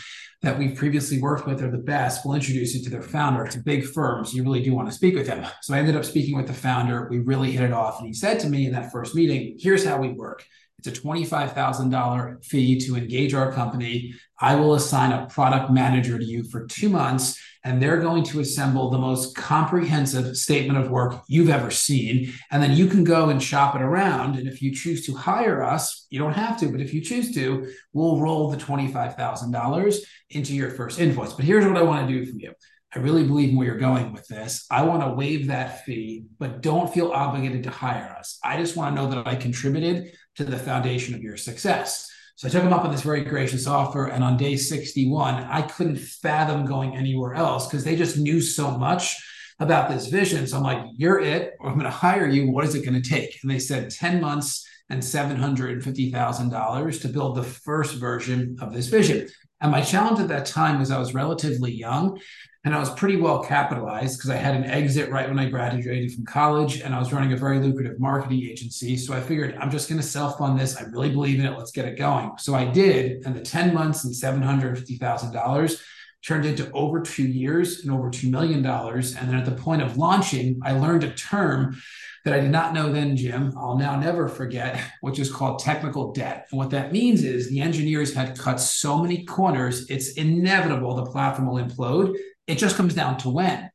that 0.43 0.59
we've 0.59 0.77
previously 0.77 1.21
worked 1.21 1.47
with 1.47 1.63
are 1.63 1.71
the 1.71 1.79
best. 1.79 2.25
We'll 2.25 2.37
introduce 2.37 2.75
you 2.75 2.83
to 2.85 2.91
their 2.91 3.03
founder. 3.03 3.45
It's 3.45 3.57
a 3.57 3.61
big 3.61 3.85
firm, 3.85 4.25
so 4.25 4.37
you 4.37 4.45
really 4.45 4.63
do 4.63 4.73
want 4.73 4.89
to 4.89 4.95
speak 4.95 5.17
with 5.17 5.27
them. 5.27 5.45
So 5.63 5.75
I 5.75 5.79
ended 5.79 5.97
up 5.97 6.05
speaking 6.05 6.37
with 6.37 6.47
the 6.47 6.55
founder. 6.55 7.09
We 7.11 7.19
really 7.19 7.51
hit 7.51 7.65
it 7.65 7.73
off. 7.73 7.99
And 7.99 8.07
he 8.07 8.15
said 8.15 8.39
to 8.41 8.49
me 8.49 8.67
in 8.67 8.73
that 8.73 8.93
first 8.93 9.15
meeting, 9.15 9.57
here's 9.59 9.85
how 9.85 9.99
we 9.99 10.11
work. 10.11 10.45
It's 10.79 10.87
a 10.87 10.93
$25,000 10.93 12.45
fee 12.45 12.79
to 12.87 12.97
engage 12.97 13.35
our 13.35 13.53
company. 13.53 14.15
I 14.41 14.55
will 14.55 14.75
assign 14.75 15.11
a 15.11 15.27
product 15.27 15.73
manager 15.73 16.19
to 16.19 16.25
you 16.25 16.45
for 16.45 16.67
two 16.67 16.89
months, 16.89 17.41
and 17.65 17.83
they're 17.83 18.01
going 18.01 18.25
to 18.25 18.41
assemble 18.41 18.91
the 18.91 18.99
most 18.99 19.35
comprehensive 19.37 20.37
statement 20.37 20.79
of 20.79 20.91
work 20.91 21.23
you've 21.29 21.51
ever 21.51 21.71
seen. 21.71 22.33
And 22.51 22.63
then 22.63 22.77
you 22.77 22.87
can 22.87 23.05
go 23.05 23.29
and 23.29 23.43
shop 23.43 23.75
it 23.75 23.83
around. 23.83 24.37
And 24.37 24.49
if 24.49 24.63
you 24.63 24.75
choose 24.75 25.05
to 25.07 25.15
hire 25.15 25.63
us, 25.63 26.07
you 26.11 26.19
don't 26.19 26.35
have 26.35 26.59
to, 26.61 26.69
but 26.69 26.81
if 26.81 26.95
you 26.95 27.01
choose 27.01 27.35
to, 27.35 27.69
we'll 27.93 28.21
roll 28.21 28.51
the 28.51 28.57
$25,000 28.57 29.97
into 30.31 30.55
your 30.55 30.71
first 30.71 31.01
invoice. 31.01 31.33
But 31.33 31.45
here's 31.45 31.67
what 31.67 31.77
I 31.77 31.83
want 31.83 32.09
to 32.09 32.13
do 32.13 32.31
for 32.31 32.39
you. 32.39 32.53
I 32.95 33.01
really 33.01 33.25
believe 33.25 33.51
in 33.51 33.57
where 33.57 33.67
you're 33.67 33.77
going 33.77 34.15
with 34.15 34.27
this. 34.29 34.65
I 34.71 34.83
want 34.85 35.03
to 35.03 35.13
waive 35.13 35.49
that 35.49 35.85
fee, 35.85 36.25
but 36.39 36.63
don't 36.63 36.93
feel 36.93 37.11
obligated 37.11 37.65
to 37.65 37.71
hire 37.71 38.17
us. 38.19 38.39
I 38.43 38.57
just 38.57 38.77
want 38.77 38.97
to 38.97 39.03
know 39.03 39.11
that 39.11 39.27
I 39.27 39.37
contributed 39.37 40.13
to 40.37 40.45
the 40.45 40.57
foundation 40.59 41.15
of 41.15 41.23
your 41.23 41.37
success. 41.37 42.11
So 42.39 42.47
I 42.47 42.53
took 42.53 42.63
him 42.63 42.73
up 42.73 42.85
on 42.85 42.93
this 42.93 43.03
very 43.03 43.25
gracious 43.25 43.67
offer. 43.67 44.07
And 44.07 44.23
on 44.23 44.37
day 44.37 44.57
61, 44.57 45.35
I 45.35 45.63
couldn't 45.63 45.99
fathom 45.99 46.67
going 46.67 46.97
anywhere 46.97 47.35
else 47.35 47.67
because 47.67 47.83
they 47.83 47.97
just 47.97 48.17
knew 48.17 48.41
so 48.41 48.71
much 48.71 49.17
about 49.59 49.91
this 49.91 50.07
vision. 50.07 50.47
So 50.47 50.59
I'm 50.59 50.63
like, 50.63 50.85
you're 50.95 51.19
it, 51.19 51.55
I'm 51.61 51.73
going 51.73 51.83
to 51.83 51.91
hire 51.91 52.29
you. 52.29 52.49
What 52.49 52.65
is 52.65 52.77
it 52.77 52.85
going 52.85 53.03
to 53.03 53.09
take? 53.09 53.37
And 53.43 53.51
they 53.51 53.59
said 53.59 53.91
10 53.91 54.21
months 54.21 54.65
and 54.89 55.03
$750,000 55.03 57.01
to 57.01 57.09
build 57.09 57.37
the 57.37 57.43
first 57.43 57.97
version 57.97 58.57
of 58.61 58.73
this 58.73 58.87
vision. 58.87 59.29
And 59.61 59.73
my 59.73 59.81
challenge 59.81 60.21
at 60.21 60.29
that 60.29 60.47
time 60.47 60.79
was 60.79 60.93
I 60.93 60.99
was 61.01 61.15
relatively 61.15 61.73
young 61.73 62.21
and 62.65 62.75
I 62.75 62.79
was 62.79 62.91
pretty 62.91 63.17
well 63.17 63.43
capitalized 63.43 64.19
because 64.19 64.31
I 64.31 64.37
had 64.37 64.55
an 64.55 64.65
exit 64.65 65.11
right 65.11 65.29
when 65.29 65.39
I 65.39 65.49
graduated 65.49 66.13
from 66.13 66.25
college 66.25 66.81
and 66.81 66.93
I 66.93 66.99
was 66.99 67.13
running 67.13 67.33
a 67.33 67.37
very 67.37 67.61
lucrative 67.61 68.01
marketing 68.01 68.43
agency. 68.43 68.97
So 68.97 69.15
I 69.15 69.21
figured 69.21 69.57
I'm 69.61 69.71
just 69.71 69.89
going 69.89 70.01
to 70.01 70.07
self 70.07 70.39
fund 70.39 70.59
this. 70.59 70.77
I 70.77 70.83
really 70.83 71.11
believe 71.11 71.39
in 71.39 71.47
it. 71.47 71.57
Let's 71.57 71.71
get 71.71 71.87
it 71.87 71.97
going. 71.97 72.33
So 72.39 72.55
I 72.55 72.65
did. 72.65 73.25
And 73.25 73.37
the 73.37 73.41
10 73.41 73.73
months 73.73 74.05
and 74.05 74.13
$750,000 74.13 75.81
turned 76.25 76.47
into 76.47 76.69
over 76.73 77.01
two 77.01 77.27
years 77.27 77.85
and 77.85 77.93
over 77.93 78.11
$2 78.11 78.29
million. 78.29 78.67
And 78.67 79.29
then 79.29 79.37
at 79.37 79.45
the 79.45 79.53
point 79.53 79.83
of 79.83 79.97
launching, 79.97 80.61
I 80.65 80.73
learned 80.73 81.05
a 81.05 81.15
term 81.15 81.81
that 82.25 82.35
I 82.35 82.41
did 82.41 82.51
not 82.51 82.75
know 82.75 82.93
then, 82.93 83.17
Jim. 83.17 83.53
I'll 83.57 83.79
now 83.79 83.99
never 83.99 84.29
forget, 84.29 84.81
which 85.01 85.21
is 85.21 85.33
called 85.33 85.61
technical 85.61 86.13
debt. 86.13 86.49
And 86.51 86.59
what 86.59 86.71
that 86.71 86.93
means 86.93 87.23
is 87.23 87.49
the 87.49 87.61
engineers 87.61 88.13
had 88.13 88.37
cut 88.37 88.57
so 88.57 88.99
many 89.01 89.25
corners, 89.25 89.89
it's 89.89 90.15
inevitable 90.15 90.97
the 90.97 91.07
platform 91.07 91.49
will 91.49 91.63
implode 91.63 92.17
it 92.49 92.59
just 92.59 92.77
comes 92.77 92.95
down 92.95 93.19
to 93.19 93.29
when. 93.29 93.71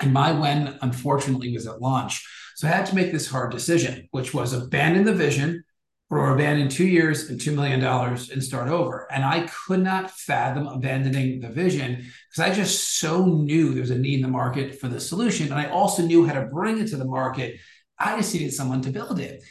And 0.00 0.12
my 0.12 0.32
when, 0.32 0.78
unfortunately, 0.80 1.52
was 1.52 1.66
at 1.66 1.82
launch. 1.82 2.26
So 2.56 2.68
I 2.68 2.70
had 2.70 2.86
to 2.86 2.94
make 2.94 3.12
this 3.12 3.28
hard 3.28 3.50
decision, 3.50 4.08
which 4.12 4.32
was 4.32 4.52
abandon 4.52 5.04
the 5.04 5.12
vision 5.12 5.64
or 6.08 6.34
abandon 6.34 6.68
two 6.68 6.86
years 6.86 7.30
and 7.30 7.40
$2 7.40 7.54
million 7.54 7.82
and 7.82 8.44
start 8.44 8.68
over. 8.68 9.08
And 9.10 9.24
I 9.24 9.46
could 9.46 9.80
not 9.80 10.10
fathom 10.10 10.66
abandoning 10.66 11.40
the 11.40 11.48
vision 11.48 11.96
because 12.30 12.50
I 12.50 12.54
just 12.54 12.98
so 12.98 13.24
knew 13.24 13.72
there 13.72 13.80
was 13.80 13.90
a 13.90 13.98
need 13.98 14.16
in 14.16 14.22
the 14.22 14.28
market 14.28 14.78
for 14.78 14.88
the 14.88 15.00
solution. 15.00 15.46
And 15.46 15.54
I 15.54 15.70
also 15.70 16.02
knew 16.02 16.26
how 16.26 16.34
to 16.34 16.46
bring 16.46 16.78
it 16.78 16.88
to 16.88 16.96
the 16.96 17.06
market. 17.06 17.58
I 17.98 18.16
just 18.16 18.34
needed 18.34 18.52
someone 18.52 18.82
to 18.82 18.90
build 18.90 19.20
it. 19.20 19.42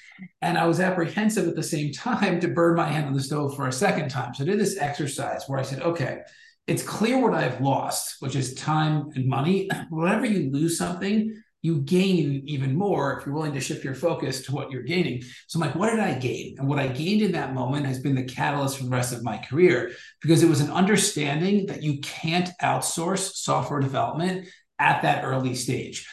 And 0.41 0.57
I 0.57 0.67
was 0.67 0.79
apprehensive 0.79 1.47
at 1.47 1.55
the 1.55 1.63
same 1.63 1.91
time 1.93 2.39
to 2.39 2.47
burn 2.47 2.75
my 2.75 2.87
hand 2.87 3.07
on 3.07 3.13
the 3.13 3.23
stove 3.23 3.55
for 3.55 3.67
a 3.67 3.73
second 3.73 4.09
time. 4.09 4.33
So 4.35 4.43
I 4.43 4.47
did 4.47 4.59
this 4.59 4.77
exercise 4.77 5.43
where 5.47 5.59
I 5.59 5.63
said, 5.63 5.81
okay, 5.81 6.19
it's 6.67 6.83
clear 6.83 7.19
what 7.19 7.33
I've 7.33 7.61
lost, 7.61 8.17
which 8.19 8.35
is 8.35 8.53
time 8.53 9.09
and 9.15 9.27
money. 9.27 9.69
Whenever 9.89 10.25
you 10.25 10.51
lose 10.51 10.77
something, 10.77 11.41
you 11.63 11.81
gain 11.81 12.43
even 12.47 12.75
more 12.75 13.17
if 13.17 13.25
you're 13.25 13.35
willing 13.35 13.53
to 13.53 13.59
shift 13.59 13.83
your 13.83 13.93
focus 13.93 14.45
to 14.45 14.51
what 14.51 14.71
you're 14.71 14.81
gaining. 14.81 15.21
So 15.47 15.59
I'm 15.59 15.67
like, 15.67 15.75
what 15.75 15.91
did 15.91 15.99
I 15.99 16.17
gain? 16.17 16.55
And 16.57 16.67
what 16.67 16.79
I 16.79 16.87
gained 16.87 17.21
in 17.21 17.33
that 17.33 17.53
moment 17.53 17.85
has 17.85 17.99
been 17.99 18.15
the 18.15 18.23
catalyst 18.23 18.77
for 18.77 18.85
the 18.85 18.89
rest 18.89 19.13
of 19.13 19.23
my 19.23 19.37
career 19.37 19.91
because 20.21 20.41
it 20.41 20.49
was 20.49 20.61
an 20.61 20.71
understanding 20.71 21.67
that 21.67 21.83
you 21.83 21.99
can't 21.99 22.49
outsource 22.61 23.35
software 23.35 23.79
development 23.79 24.47
at 24.79 25.03
that 25.03 25.23
early 25.23 25.53
stage. 25.53 26.07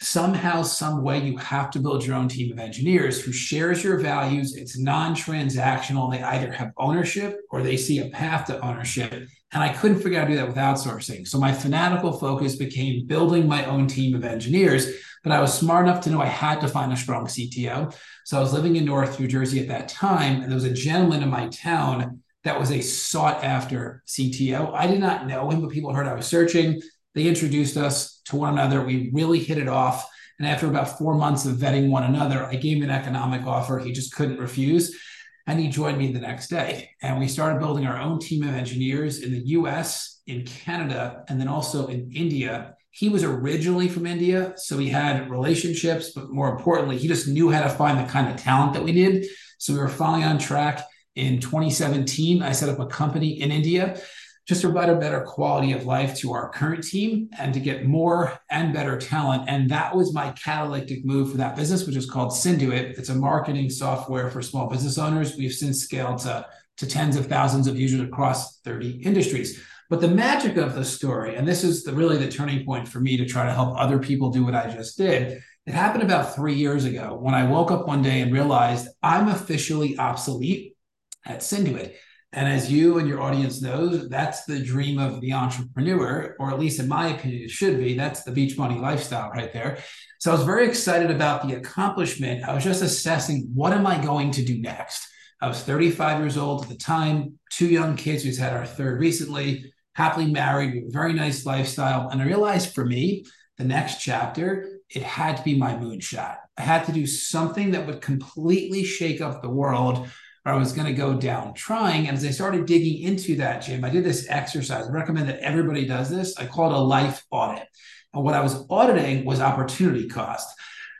Somehow, 0.00 0.62
some 0.62 1.02
way, 1.02 1.20
you 1.20 1.36
have 1.36 1.70
to 1.72 1.80
build 1.80 2.04
your 2.04 2.16
own 2.16 2.28
team 2.28 2.52
of 2.52 2.58
engineers 2.58 3.20
who 3.20 3.32
shares 3.32 3.84
your 3.84 3.98
values. 3.98 4.56
It's 4.56 4.78
non-transactional. 4.78 6.10
They 6.10 6.22
either 6.22 6.50
have 6.50 6.72
ownership 6.76 7.38
or 7.50 7.62
they 7.62 7.76
see 7.76 8.00
a 8.00 8.10
path 8.10 8.46
to 8.46 8.60
ownership 8.64 9.28
and 9.52 9.62
I 9.62 9.68
couldn't 9.68 10.00
figure 10.00 10.18
out 10.18 10.22
how 10.22 10.28
to 10.28 10.34
do 10.34 10.36
that 10.38 10.48
with 10.48 10.56
outsourcing. 10.56 11.28
So 11.28 11.38
my 11.38 11.52
fanatical 11.52 12.12
focus 12.12 12.56
became 12.56 13.06
building 13.06 13.46
my 13.46 13.64
own 13.66 13.86
team 13.86 14.14
of 14.14 14.24
engineers. 14.24 14.86
But 15.22 15.32
I 15.32 15.40
was 15.40 15.56
smart 15.56 15.86
enough 15.86 16.02
to 16.04 16.10
know 16.10 16.20
I 16.20 16.26
had 16.26 16.60
to 16.62 16.68
find 16.68 16.92
a 16.92 16.96
strong 16.96 17.26
CTO. 17.26 17.94
So 18.24 18.38
I 18.38 18.40
was 18.40 18.52
living 18.52 18.76
in 18.76 18.84
North 18.84 19.20
New 19.20 19.28
Jersey 19.28 19.60
at 19.60 19.68
that 19.68 19.88
time, 19.88 20.40
and 20.40 20.50
there 20.50 20.56
was 20.56 20.64
a 20.64 20.72
gentleman 20.72 21.22
in 21.22 21.30
my 21.30 21.48
town 21.48 22.22
that 22.44 22.58
was 22.58 22.72
a 22.72 22.80
sought 22.80 23.44
after 23.44 24.02
CTO. 24.06 24.72
I 24.74 24.86
did 24.86 25.00
not 25.00 25.26
know 25.26 25.48
him, 25.50 25.60
but 25.60 25.70
people 25.70 25.94
heard 25.94 26.08
I 26.08 26.14
was 26.14 26.26
searching. 26.26 26.80
They 27.14 27.28
introduced 27.28 27.76
us 27.76 28.20
to 28.26 28.36
one 28.36 28.54
another. 28.54 28.82
We 28.82 29.10
really 29.12 29.38
hit 29.38 29.58
it 29.58 29.68
off. 29.68 30.08
And 30.38 30.48
after 30.48 30.66
about 30.66 30.98
four 30.98 31.14
months 31.14 31.44
of 31.44 31.56
vetting 31.56 31.88
one 31.88 32.02
another, 32.02 32.44
I 32.44 32.56
gave 32.56 32.78
him 32.78 32.84
an 32.84 32.90
economic 32.90 33.46
offer 33.46 33.78
he 33.78 33.92
just 33.92 34.14
couldn't 34.14 34.40
refuse. 34.40 34.98
And 35.46 35.58
he 35.58 35.68
joined 35.68 35.98
me 35.98 36.12
the 36.12 36.20
next 36.20 36.48
day. 36.48 36.90
And 37.02 37.18
we 37.18 37.28
started 37.28 37.58
building 37.58 37.86
our 37.86 38.00
own 38.00 38.18
team 38.18 38.42
of 38.42 38.54
engineers 38.54 39.20
in 39.20 39.32
the 39.32 39.42
US, 39.58 40.20
in 40.26 40.44
Canada, 40.44 41.24
and 41.28 41.40
then 41.40 41.48
also 41.48 41.88
in 41.88 42.10
India. 42.12 42.74
He 42.90 43.08
was 43.08 43.24
originally 43.24 43.88
from 43.88 44.06
India, 44.06 44.52
so 44.56 44.78
he 44.78 44.90
had 44.90 45.30
relationships, 45.30 46.10
but 46.14 46.30
more 46.30 46.50
importantly, 46.50 46.98
he 46.98 47.08
just 47.08 47.26
knew 47.26 47.50
how 47.50 47.62
to 47.62 47.70
find 47.70 47.98
the 47.98 48.10
kind 48.10 48.28
of 48.30 48.36
talent 48.36 48.74
that 48.74 48.84
we 48.84 48.92
needed. 48.92 49.26
So 49.58 49.72
we 49.72 49.78
were 49.78 49.88
finally 49.88 50.24
on 50.24 50.38
track. 50.38 50.84
In 51.14 51.40
2017, 51.40 52.42
I 52.42 52.52
set 52.52 52.68
up 52.68 52.78
a 52.78 52.86
company 52.86 53.40
in 53.40 53.50
India 53.50 54.00
just 54.46 54.60
to 54.60 54.68
provide 54.68 54.88
a 54.88 54.96
better 54.96 55.20
quality 55.20 55.72
of 55.72 55.86
life 55.86 56.16
to 56.16 56.32
our 56.32 56.48
current 56.50 56.82
team 56.82 57.28
and 57.38 57.54
to 57.54 57.60
get 57.60 57.86
more 57.86 58.38
and 58.50 58.74
better 58.74 58.98
talent. 58.98 59.44
And 59.48 59.70
that 59.70 59.94
was 59.94 60.12
my 60.12 60.32
catalytic 60.32 61.04
move 61.04 61.30
for 61.30 61.36
that 61.36 61.54
business, 61.54 61.86
which 61.86 61.96
is 61.96 62.10
called 62.10 62.32
Synduit. 62.32 62.98
It's 62.98 63.08
a 63.08 63.14
marketing 63.14 63.70
software 63.70 64.30
for 64.30 64.42
small 64.42 64.68
business 64.68 64.98
owners. 64.98 65.36
We've 65.36 65.52
since 65.52 65.82
scaled 65.82 66.18
to, 66.20 66.46
to 66.78 66.86
tens 66.86 67.16
of 67.16 67.26
thousands 67.26 67.68
of 67.68 67.78
users 67.78 68.00
across 68.00 68.58
30 68.60 69.02
industries. 69.02 69.62
But 69.88 70.00
the 70.00 70.08
magic 70.08 70.56
of 70.56 70.74
the 70.74 70.84
story, 70.84 71.36
and 71.36 71.46
this 71.46 71.62
is 71.62 71.84
the, 71.84 71.92
really 71.92 72.16
the 72.16 72.30
turning 72.30 72.64
point 72.64 72.88
for 72.88 72.98
me 72.98 73.16
to 73.18 73.26
try 73.26 73.44
to 73.44 73.52
help 73.52 73.78
other 73.78 73.98
people 73.98 74.30
do 74.30 74.44
what 74.44 74.54
I 74.54 74.72
just 74.74 74.96
did. 74.96 75.40
It 75.66 75.74
happened 75.74 76.02
about 76.02 76.34
three 76.34 76.54
years 76.54 76.84
ago 76.84 77.16
when 77.20 77.34
I 77.34 77.44
woke 77.44 77.70
up 77.70 77.86
one 77.86 78.02
day 78.02 78.22
and 78.22 78.32
realized 78.32 78.88
I'm 79.02 79.28
officially 79.28 79.96
obsolete 79.98 80.76
at 81.24 81.40
Synduit. 81.40 81.92
And 82.34 82.48
as 82.48 82.72
you 82.72 82.98
and 82.98 83.06
your 83.06 83.20
audience 83.20 83.60
knows, 83.60 84.08
that's 84.08 84.44
the 84.44 84.58
dream 84.58 84.98
of 84.98 85.20
the 85.20 85.34
entrepreneur, 85.34 86.34
or 86.38 86.50
at 86.50 86.58
least 86.58 86.80
in 86.80 86.88
my 86.88 87.08
opinion, 87.08 87.42
it 87.42 87.50
should 87.50 87.78
be. 87.78 87.94
That's 87.94 88.22
the 88.22 88.32
beach 88.32 88.56
money 88.56 88.78
lifestyle 88.78 89.30
right 89.30 89.52
there. 89.52 89.78
So 90.18 90.30
I 90.30 90.34
was 90.34 90.44
very 90.44 90.66
excited 90.66 91.10
about 91.10 91.46
the 91.46 91.56
accomplishment. 91.56 92.44
I 92.48 92.54
was 92.54 92.64
just 92.64 92.82
assessing 92.82 93.50
what 93.54 93.72
am 93.72 93.86
I 93.86 94.02
going 94.02 94.30
to 94.32 94.44
do 94.44 94.58
next? 94.60 95.06
I 95.42 95.48
was 95.48 95.60
35 95.62 96.20
years 96.20 96.38
old 96.38 96.62
at 96.62 96.68
the 96.70 96.76
time, 96.76 97.38
two 97.50 97.66
young 97.66 97.96
kids. 97.96 98.24
We 98.24 98.34
had 98.34 98.54
our 98.54 98.64
third 98.64 99.00
recently, 99.00 99.72
happily 99.94 100.30
married, 100.30 100.74
with 100.74 100.84
a 100.84 100.92
very 100.92 101.12
nice 101.12 101.44
lifestyle. 101.44 102.08
And 102.08 102.22
I 102.22 102.24
realized 102.24 102.74
for 102.74 102.84
me, 102.84 103.24
the 103.58 103.64
next 103.64 104.00
chapter, 104.00 104.78
it 104.88 105.02
had 105.02 105.36
to 105.36 105.42
be 105.42 105.58
my 105.58 105.74
moonshot. 105.74 106.36
I 106.56 106.62
had 106.62 106.86
to 106.86 106.92
do 106.92 107.06
something 107.06 107.72
that 107.72 107.86
would 107.86 108.00
completely 108.00 108.84
shake 108.84 109.20
up 109.20 109.42
the 109.42 109.50
world 109.50 110.08
or 110.44 110.52
I 110.52 110.56
was 110.56 110.72
going 110.72 110.88
to 110.88 110.92
go 110.92 111.14
down 111.14 111.54
trying. 111.54 112.08
And 112.08 112.16
as 112.16 112.24
I 112.24 112.30
started 112.30 112.66
digging 112.66 113.02
into 113.02 113.36
that, 113.36 113.60
Jim, 113.60 113.84
I 113.84 113.90
did 113.90 114.04
this 114.04 114.26
exercise. 114.28 114.86
I 114.86 114.90
recommend 114.90 115.28
that 115.28 115.40
everybody 115.40 115.86
does 115.86 116.10
this. 116.10 116.36
I 116.36 116.46
call 116.46 116.72
it 116.72 116.76
a 116.76 116.80
life 116.80 117.24
audit. 117.30 117.66
And 118.12 118.24
what 118.24 118.34
I 118.34 118.42
was 118.42 118.66
auditing 118.68 119.24
was 119.24 119.40
opportunity 119.40 120.08
cost. 120.08 120.48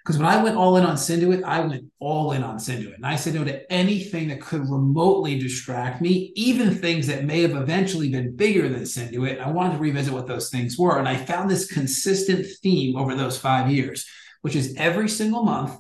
Because 0.05 0.19
when 0.19 0.27
I 0.27 0.43
went 0.43 0.57
all 0.57 0.77
in 0.77 0.85
on 0.85 0.97
Synduit, 0.97 1.45
I 1.45 1.61
went 1.61 1.85
all 2.01 2.33
in 2.33 2.43
on 2.43 2.57
Synduit. 2.57 2.97
And 2.97 3.07
I 3.07 3.15
said 3.15 3.35
no 3.35 3.45
to 3.45 3.73
anything 3.73 4.29
that 4.29 4.41
could 4.41 4.63
remotely 4.63 5.39
distract 5.39 6.01
me, 6.01 6.33
even 6.35 6.75
things 6.75 7.07
that 7.07 7.25
may 7.25 7.43
have 7.43 7.55
eventually 7.55 8.11
been 8.11 8.35
bigger 8.35 8.69
than 8.69 8.83
Synduit. 8.83 9.41
I 9.41 9.51
wanted 9.51 9.75
to 9.75 9.79
revisit 9.79 10.13
what 10.13 10.27
those 10.27 10.51
things 10.51 10.77
were. 10.77 10.99
And 10.99 11.09
I 11.09 11.17
found 11.17 11.49
this 11.49 11.71
consistent 11.71 12.47
theme 12.63 12.97
over 12.97 13.15
those 13.15 13.39
five 13.39 13.71
years, 13.71 14.05
which 14.41 14.57
is 14.57 14.75
every 14.77 15.09
single 15.09 15.45
month, 15.45 15.79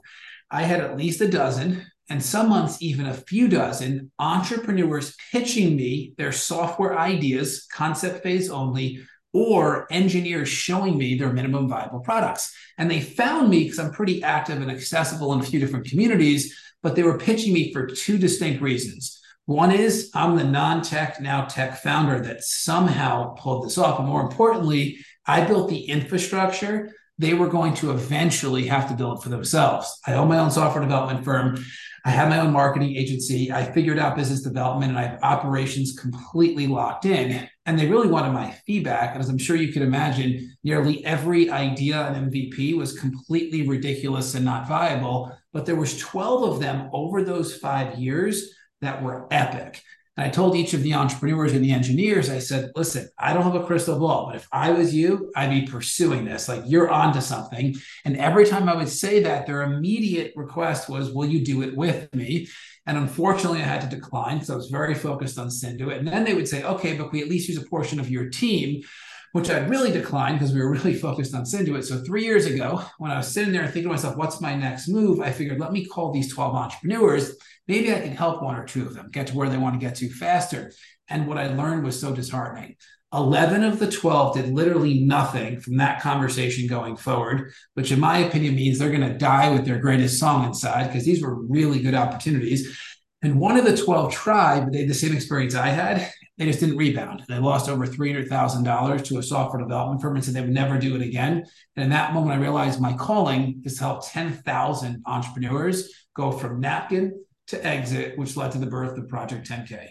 I 0.51 0.63
had 0.63 0.81
at 0.81 0.97
least 0.97 1.21
a 1.21 1.29
dozen, 1.29 1.87
and 2.11 2.23
some 2.23 2.49
months 2.49 2.83
even 2.83 3.07
a 3.07 3.15
few 3.15 3.49
dozen 3.49 4.11
entrepreneurs 4.19 5.17
pitching 5.31 5.77
me 5.77 6.15
their 6.19 6.33
software 6.33 6.99
ideas, 6.99 7.67
concept 7.73 8.23
phase 8.23 8.51
only, 8.51 9.01
or 9.33 9.87
engineers 9.91 10.49
showing 10.49 10.99
me 10.99 11.17
their 11.17 11.33
minimum 11.33 11.69
viable 11.69 12.01
products. 12.01 12.55
And 12.77 12.91
they 12.91 13.01
found 13.01 13.49
me 13.49 13.65
because 13.65 13.79
I'm 13.79 13.93
pretty 13.93 14.23
active 14.23 14.61
and 14.61 14.71
accessible 14.71 15.33
in 15.33 15.41
a 15.41 15.45
few 15.45 15.59
different 15.59 15.87
communities, 15.87 16.59
but 16.83 16.97
they 16.97 17.03
were 17.03 17.19
pitching 17.19 17.53
me 17.53 17.73
for 17.73 17.87
two 17.87 18.19
distinct 18.19 18.61
reasons. 18.61 19.19
One 19.47 19.73
is 19.73 20.11
I'm 20.15 20.37
the 20.37 20.45
non 20.45 20.83
tech, 20.83 21.21
now 21.21 21.47
tech 21.47 21.83
founder 21.83 22.21
that 22.21 22.45
somehow 22.45 23.35
pulled 23.35 23.65
this 23.65 23.79
off. 23.79 23.99
And 23.99 24.09
more 24.09 24.23
importantly, 24.23 24.99
I 25.27 25.45
built 25.45 25.69
the 25.71 25.85
infrastructure 25.85 26.93
they 27.19 27.35
were 27.35 27.49
going 27.49 27.75
to 27.75 27.91
eventually 27.91 28.67
have 28.67 28.89
to 28.89 28.95
build 28.95 29.23
for 29.23 29.29
themselves. 29.29 30.01
I 30.07 30.15
own 30.15 30.29
my 30.29 30.39
own 30.39 30.51
software 30.51 30.83
development 30.83 31.25
firm. 31.25 31.63
I 32.05 32.11
have 32.11 32.29
my 32.29 32.41
own 32.41 32.53
marketing 32.53 32.97
agency. 32.97 33.53
I 33.53 33.65
figured 33.65 33.99
out 33.99 34.17
business 34.17 34.43
development 34.43 34.91
and 34.91 34.99
I 34.99 35.05
have 35.05 35.23
operations 35.23 35.93
completely 35.93 36.67
locked 36.67 37.05
in. 37.05 37.49
And 37.65 37.79
they 37.79 37.87
really 37.87 38.09
wanted 38.09 38.33
my 38.33 38.51
feedback. 38.67 39.13
And 39.13 39.23
as 39.23 39.29
I'm 39.29 39.39
sure 39.39 39.55
you 39.55 39.73
can 39.73 39.83
imagine, 39.83 40.53
nearly 40.65 41.05
every 41.05 41.49
idea 41.49 42.09
and 42.09 42.33
MVP 42.33 42.77
was 42.77 42.99
completely 42.99 43.69
ridiculous 43.69 44.35
and 44.35 44.45
not 44.45 44.67
viable. 44.67 45.33
But 45.53 45.65
there 45.65 45.77
was 45.77 45.99
12 45.99 46.55
of 46.55 46.61
them 46.61 46.91
over 46.93 47.23
those 47.23 47.57
five 47.57 47.99
years 47.99 48.53
that 48.81 49.01
were 49.01 49.29
epic. 49.31 49.81
And 50.17 50.27
I 50.27 50.31
told 50.31 50.57
each 50.57 50.75
of 50.75 50.83
the 50.83 50.93
entrepreneurs 50.93 51.55
and 51.55 51.65
the 51.65 51.73
engineers, 51.73 52.29
I 52.29 52.39
said, 52.39 52.71
listen, 52.77 53.09
I 53.19 53.33
don't 53.33 53.45
have 53.45 53.55
a 53.55 53.65
crystal 53.65 53.99
ball, 53.99 54.27
but 54.27 54.37
if 54.37 54.47
I 54.53 54.71
was 54.71 54.95
you, 54.95 55.33
I'd 55.35 55.49
be 55.49 55.67
pursuing 55.67 56.27
this. 56.27 56.49
Like 56.49 56.65
you're 56.67 56.91
onto 56.91 57.23
something. 57.23 57.75
And 58.05 58.19
every 58.19 58.45
time 58.45 58.69
I 58.69 58.77
would 58.77 58.91
say 58.91 59.23
that, 59.23 59.47
their 59.47 59.63
immediate 59.63 60.35
request 60.37 60.91
was, 60.91 61.13
will 61.13 61.27
you 61.27 61.43
do 61.43 61.63
it 61.63 61.75
with 61.75 62.15
me? 62.15 62.49
And 62.85 62.99
unfortunately, 62.99 63.61
I 63.61 63.67
had 63.67 63.81
to 63.83 63.97
decline 63.97 64.37
because 64.37 64.51
I 64.51 64.57
was 64.57 64.69
very 64.69 64.95
focused 64.95 65.39
on 65.39 65.49
Synduit. 65.49 65.99
And 65.99 66.07
then 66.07 66.25
they 66.25 66.35
would 66.35 66.49
say, 66.49 66.63
okay, 66.63 66.95
but 66.95 67.11
we 67.11 67.23
at 67.23 67.29
least 67.29 67.49
use 67.49 67.63
a 67.63 67.67
portion 67.67 67.99
of 67.99 68.11
your 68.11 68.29
team 68.29 68.83
which 69.33 69.51
I'd 69.51 69.69
really 69.69 69.91
declined 69.91 70.39
because 70.39 70.55
we 70.55 70.61
were 70.61 70.71
really 70.73 70.95
focused 70.95 71.35
on 71.35 71.45
Synduit. 71.45 71.85
So 71.85 71.99
three 71.99 72.25
years 72.25 72.47
ago, 72.47 72.83
when 72.99 73.11
I 73.11 73.17
was 73.17 73.29
sitting 73.29 73.53
there 73.53 73.65
thinking 73.65 73.85
to 73.85 73.89
myself, 73.89 74.17
what's 74.17 74.41
my 74.41 74.55
next 74.55 74.89
move? 74.89 75.21
I 75.21 75.31
figured, 75.33 75.61
let 75.61 75.73
me 75.73 75.87
call 75.87 76.13
these 76.13 76.33
12 76.33 76.55
entrepreneurs. 76.55 77.37
Maybe 77.67 77.93
I 77.95 78.01
can 78.01 78.13
help 78.13 78.43
one 78.43 78.57
or 78.57 78.65
two 78.65 78.87
of 78.87 78.95
them 78.95 79.11
get 79.11 79.29
to 79.29 79.37
where 79.37 79.49
they 79.49 79.59
want 79.59 79.75
to 79.75 79.85
get 79.85 79.97
to 79.97 80.09
faster. 80.11 80.73
And 81.09 81.27
what 81.27 81.39
I 81.39 81.55
learned 81.55 81.85
was 81.85 82.01
so 82.01 82.15
disheartening. 82.15 82.77
11 83.15 83.63
of 83.63 83.79
the 83.79 83.91
12 83.91 84.37
did 84.37 84.55
literally 84.55 85.01
nothing 85.01 85.61
from 85.61 85.77
that 85.77 86.01
conversation 86.01 86.67
going 86.67 86.97
forward, 86.97 87.53
which 87.75 87.93
in 87.93 88.01
my 88.01 88.19
opinion 88.19 88.55
means 88.55 88.79
they're 88.79 88.89
going 88.89 89.07
to 89.07 89.19
die 89.19 89.51
with 89.51 89.67
their 89.67 89.79
greatest 89.79 90.19
song 90.19 90.47
inside 90.47 90.87
because 90.87 91.05
these 91.05 91.23
were 91.23 91.43
really 91.43 91.81
good 91.83 91.95
opportunities. 91.95 92.79
And 93.21 93.39
one 93.39 93.59
of 93.59 93.65
the 93.65 93.77
12 93.77 94.13
tried, 94.13 94.65
but 94.65 94.73
they 94.73 94.81
had 94.81 94.89
the 94.89 94.95
same 94.95 95.15
experience 95.15 95.55
I 95.55 95.69
had. 95.69 96.11
They 96.43 96.49
just 96.49 96.59
didn't 96.59 96.77
rebound. 96.77 97.23
They 97.29 97.39
lost 97.39 97.69
over 97.69 97.87
$300,000 97.87 99.05
to 99.05 99.19
a 99.19 99.23
software 99.23 99.63
development 99.63 100.03
firm 100.03 100.17
and 100.17 100.25
said 100.25 100.35
they 100.35 100.41
would 100.41 100.51
never 100.51 100.77
do 100.77 100.97
it 100.97 101.03
again. 101.03 101.45
And 101.77 101.85
in 101.85 101.91
that 101.91 102.13
moment, 102.13 102.37
I 102.37 102.43
realized 102.43 102.81
my 102.81 102.95
calling 102.95 103.63
is 103.65 103.77
to 103.77 103.85
help 103.85 104.11
10,000 104.11 105.05
entrepreneurs 105.07 105.89
go 106.17 106.33
from 106.33 106.59
napkin 106.59 107.25
to 107.47 107.65
exit, 107.65 108.19
which 108.19 108.37
led 108.37 108.51
to 108.53 108.59
the 108.59 108.67
birth 108.67 108.99
of 108.99 109.09
Project 109.09 109.49
10K. 109.49 109.91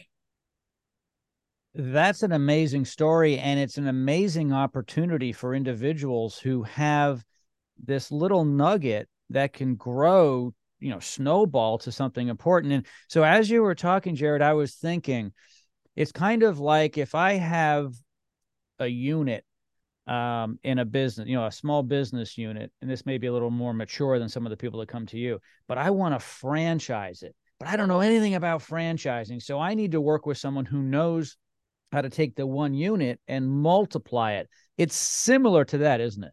That's 1.74 2.22
an 2.22 2.34
amazing 2.34 2.84
story. 2.84 3.40
And 3.40 3.58
it's 3.58 3.78
an 3.78 3.88
amazing 3.88 4.52
opportunity 4.52 5.32
for 5.32 5.56
individuals 5.56 6.38
who 6.38 6.64
have 6.64 7.24
this 7.82 8.12
little 8.12 8.44
nugget 8.44 9.08
that 9.30 9.54
can 9.54 9.76
grow 9.76 10.54
you 10.82 10.90
know 10.90 11.00
snowball 11.00 11.78
to 11.78 11.92
something 11.92 12.28
important 12.28 12.74
and 12.74 12.88
so 13.08 13.24
as 13.24 13.52
you 13.52 13.62
were 13.62 13.76
talking 13.76 14.16
jared 14.16 14.42
i 14.42 14.52
was 14.52 14.74
thinking 14.74 15.32
it's 15.96 16.12
kind 16.12 16.44
of 16.44 16.60
like 16.60 16.98
if 16.98 17.16
i 17.16 17.34
have 17.34 17.94
a 18.80 18.88
unit 18.88 19.44
um, 20.08 20.60
in 20.64 20.80
a 20.80 20.86
business, 20.86 21.28
you 21.28 21.36
know, 21.36 21.46
a 21.46 21.52
small 21.52 21.84
business 21.84 22.38
unit, 22.38 22.72
and 22.82 22.90
this 22.90 23.06
may 23.06 23.18
be 23.18 23.28
a 23.28 23.34
little 23.34 23.52
more 23.52 23.74
mature 23.74 24.20
than 24.20 24.30
some 24.30 24.46
of 24.46 24.50
the 24.50 24.58
people 24.58 24.80
that 24.80 24.90
come 24.90 25.06
to 25.08 25.18
you, 25.18 25.40
but 25.68 25.78
I 25.78 25.92
want 25.92 26.16
to 26.16 26.20
franchise 26.20 27.24
it. 27.24 27.36
But 27.60 27.70
I 27.70 27.76
don't 27.76 27.88
know 27.88 28.02
anything 28.02 28.36
about 28.36 28.62
franchising. 28.62 29.42
So 29.42 29.60
I 29.60 29.76
need 29.76 29.92
to 29.92 30.02
work 30.02 30.26
with 30.26 30.38
someone 30.38 30.66
who 30.66 30.82
knows 30.82 31.38
how 31.92 32.02
to 32.02 32.10
take 32.10 32.36
the 32.36 32.48
one 32.48 32.74
unit 32.74 33.20
and 33.28 33.50
multiply 33.50 34.34
it. 34.34 34.50
It's 34.78 34.96
similar 34.96 35.64
to 35.66 35.78
that, 35.80 36.02
isn't 36.02 36.24
it? 36.24 36.32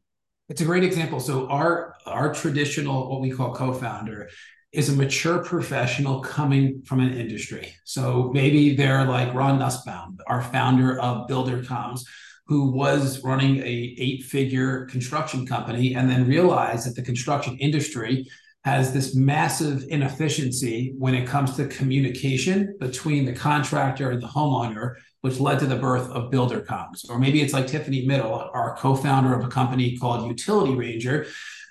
It's 0.48 0.62
a 0.62 0.64
great 0.64 0.84
example. 0.84 1.20
So 1.20 1.46
our 1.48 1.94
our 2.06 2.32
traditional 2.32 3.10
what 3.10 3.20
we 3.20 3.30
call 3.30 3.54
co-founder 3.54 4.30
is 4.72 4.88
a 4.88 4.96
mature 4.96 5.38
professional 5.42 6.20
coming 6.20 6.82
from 6.82 7.00
an 7.00 7.14
industry. 7.14 7.74
So 7.84 8.30
maybe 8.34 8.76
they're 8.76 9.04
like 9.04 9.32
Ron 9.32 9.58
Nussbaum, 9.58 10.18
our 10.26 10.42
founder 10.42 11.00
of 11.00 11.26
Builder.coms, 11.26 12.04
who 12.46 12.70
was 12.70 13.22
running 13.24 13.58
a 13.58 13.94
eight-figure 13.98 14.86
construction 14.86 15.46
company 15.46 15.94
and 15.94 16.08
then 16.08 16.26
realized 16.26 16.86
that 16.86 16.96
the 16.96 17.02
construction 17.02 17.56
industry 17.58 18.26
has 18.64 18.92
this 18.92 19.14
massive 19.14 19.84
inefficiency 19.88 20.92
when 20.98 21.14
it 21.14 21.26
comes 21.26 21.56
to 21.56 21.66
communication 21.68 22.76
between 22.80 23.24
the 23.24 23.32
contractor 23.32 24.10
and 24.10 24.22
the 24.22 24.26
homeowner, 24.26 24.94
which 25.22 25.40
led 25.40 25.58
to 25.58 25.66
the 25.66 25.76
birth 25.76 26.10
of 26.10 26.30
Builder.coms. 26.30 27.06
Or 27.08 27.18
maybe 27.18 27.40
it's 27.40 27.52
like 27.54 27.66
Tiffany 27.66 28.04
Middle, 28.06 28.50
our 28.52 28.76
co-founder 28.76 29.32
of 29.32 29.44
a 29.44 29.48
company 29.48 29.96
called 29.96 30.26
Utility 30.26 30.74
Ranger, 30.74 31.26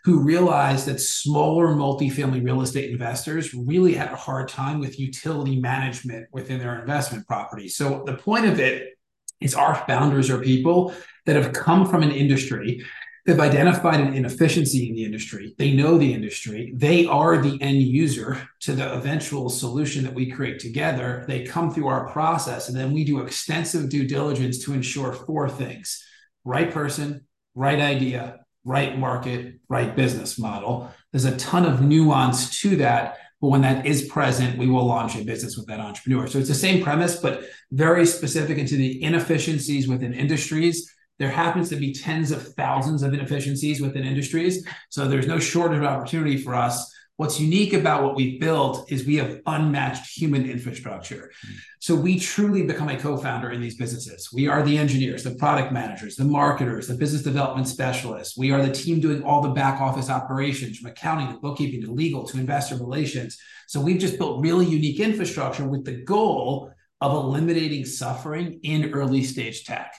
who 0.07 0.21
realized 0.21 0.85
that 0.85 1.01
smaller 1.01 1.67
multifamily 1.67 2.41
real 2.41 2.61
estate 2.61 2.89
investors 2.89 3.53
really 3.53 3.93
had 3.93 4.09
a 4.09 4.15
hard 4.15 4.47
time 4.47 4.79
with 4.79 4.97
utility 4.97 5.59
management 5.59 6.25
within 6.31 6.59
their 6.59 6.79
investment 6.79 7.27
property. 7.27 7.67
So 7.67 8.03
the 8.05 8.13
point 8.13 8.45
of 8.45 8.57
it 8.57 8.97
is 9.41 9.53
our 9.53 9.75
founders 9.85 10.29
are 10.29 10.39
people 10.39 10.93
that 11.25 11.35
have 11.35 11.51
come 11.51 11.85
from 11.85 12.03
an 12.03 12.11
industry 12.11 12.85
They've 13.25 13.37
identified 13.37 13.99
an 13.99 14.13
inefficiency 14.13 14.87
in 14.87 14.95
the 14.95 15.03
industry. 15.03 15.53
They 15.57 15.73
know 15.73 15.97
the 15.97 16.13
industry. 16.13 16.71
They 16.73 17.05
are 17.07 17.37
the 17.37 17.61
end 17.61 17.81
user 17.81 18.47
to 18.61 18.71
the 18.71 18.93
eventual 18.93 19.49
solution 19.49 20.05
that 20.05 20.13
we 20.13 20.31
create 20.31 20.59
together. 20.59 21.25
They 21.27 21.43
come 21.43 21.69
through 21.69 21.87
our 21.87 22.07
process, 22.07 22.69
and 22.69 22.77
then 22.77 22.93
we 22.93 23.03
do 23.03 23.19
extensive 23.19 23.89
due 23.89 24.07
diligence 24.07 24.63
to 24.63 24.73
ensure 24.73 25.11
four 25.11 25.49
things 25.49 26.01
right 26.45 26.71
person, 26.71 27.27
right 27.53 27.81
idea, 27.81 28.39
right 28.67 28.97
market, 28.99 29.59
right 29.69 29.95
business 29.95 30.37
model. 30.37 30.91
There's 31.11 31.25
a 31.25 31.37
ton 31.37 31.65
of 31.65 31.81
nuance 31.81 32.61
to 32.61 32.75
that. 32.77 33.17
But 33.39 33.49
when 33.49 33.61
that 33.61 33.85
is 33.85 34.07
present, 34.07 34.57
we 34.57 34.67
will 34.67 34.85
launch 34.85 35.15
a 35.15 35.23
business 35.23 35.57
with 35.57 35.67
that 35.67 35.79
entrepreneur. 35.79 36.25
So 36.25 36.39
it's 36.39 36.47
the 36.47 36.55
same 36.55 36.83
premise, 36.83 37.17
but 37.17 37.43
very 37.71 38.05
specific 38.05 38.57
into 38.57 38.75
the 38.75 39.01
inefficiencies 39.03 39.87
within 39.87 40.13
industries 40.13 40.91
there 41.19 41.29
happens 41.29 41.69
to 41.69 41.75
be 41.75 41.93
tens 41.93 42.31
of 42.31 42.53
thousands 42.55 43.03
of 43.03 43.13
inefficiencies 43.13 43.81
within 43.81 44.05
industries. 44.05 44.65
So 44.89 45.07
there's 45.07 45.27
no 45.27 45.39
shortage 45.39 45.79
of 45.79 45.83
opportunity 45.83 46.37
for 46.37 46.53
us. 46.53 46.93
What's 47.17 47.39
unique 47.39 47.73
about 47.73 48.03
what 48.03 48.15
we've 48.15 48.39
built 48.39 48.91
is 48.91 49.03
we 49.03 49.15
have 49.15 49.41
unmatched 49.47 50.15
human 50.15 50.47
infrastructure. 50.47 51.31
So 51.79 51.95
we 51.95 52.19
truly 52.19 52.61
become 52.61 52.89
a 52.89 52.99
co 52.99 53.17
founder 53.17 53.49
in 53.49 53.59
these 53.59 53.75
businesses. 53.75 54.29
We 54.31 54.47
are 54.47 54.61
the 54.61 54.77
engineers, 54.77 55.23
the 55.23 55.33
product 55.33 55.73
managers, 55.73 56.15
the 56.15 56.25
marketers, 56.25 56.87
the 56.87 56.93
business 56.93 57.23
development 57.23 57.67
specialists. 57.67 58.37
We 58.37 58.51
are 58.51 58.63
the 58.63 58.71
team 58.71 58.99
doing 58.99 59.23
all 59.23 59.41
the 59.41 59.49
back 59.49 59.81
office 59.81 60.11
operations 60.11 60.77
from 60.77 60.91
accounting 60.91 61.33
to 61.33 61.39
bookkeeping 61.39 61.81
to 61.81 61.91
legal 61.91 62.23
to 62.27 62.37
investor 62.37 62.75
relations. 62.75 63.39
So 63.67 63.81
we've 63.81 63.99
just 63.99 64.19
built 64.19 64.43
really 64.43 64.67
unique 64.67 64.99
infrastructure 64.99 65.67
with 65.67 65.85
the 65.85 66.03
goal 66.03 66.71
of 67.01 67.13
eliminating 67.13 67.85
suffering 67.85 68.59
in 68.61 68.93
early 68.93 69.23
stage 69.23 69.65
tech 69.65 69.91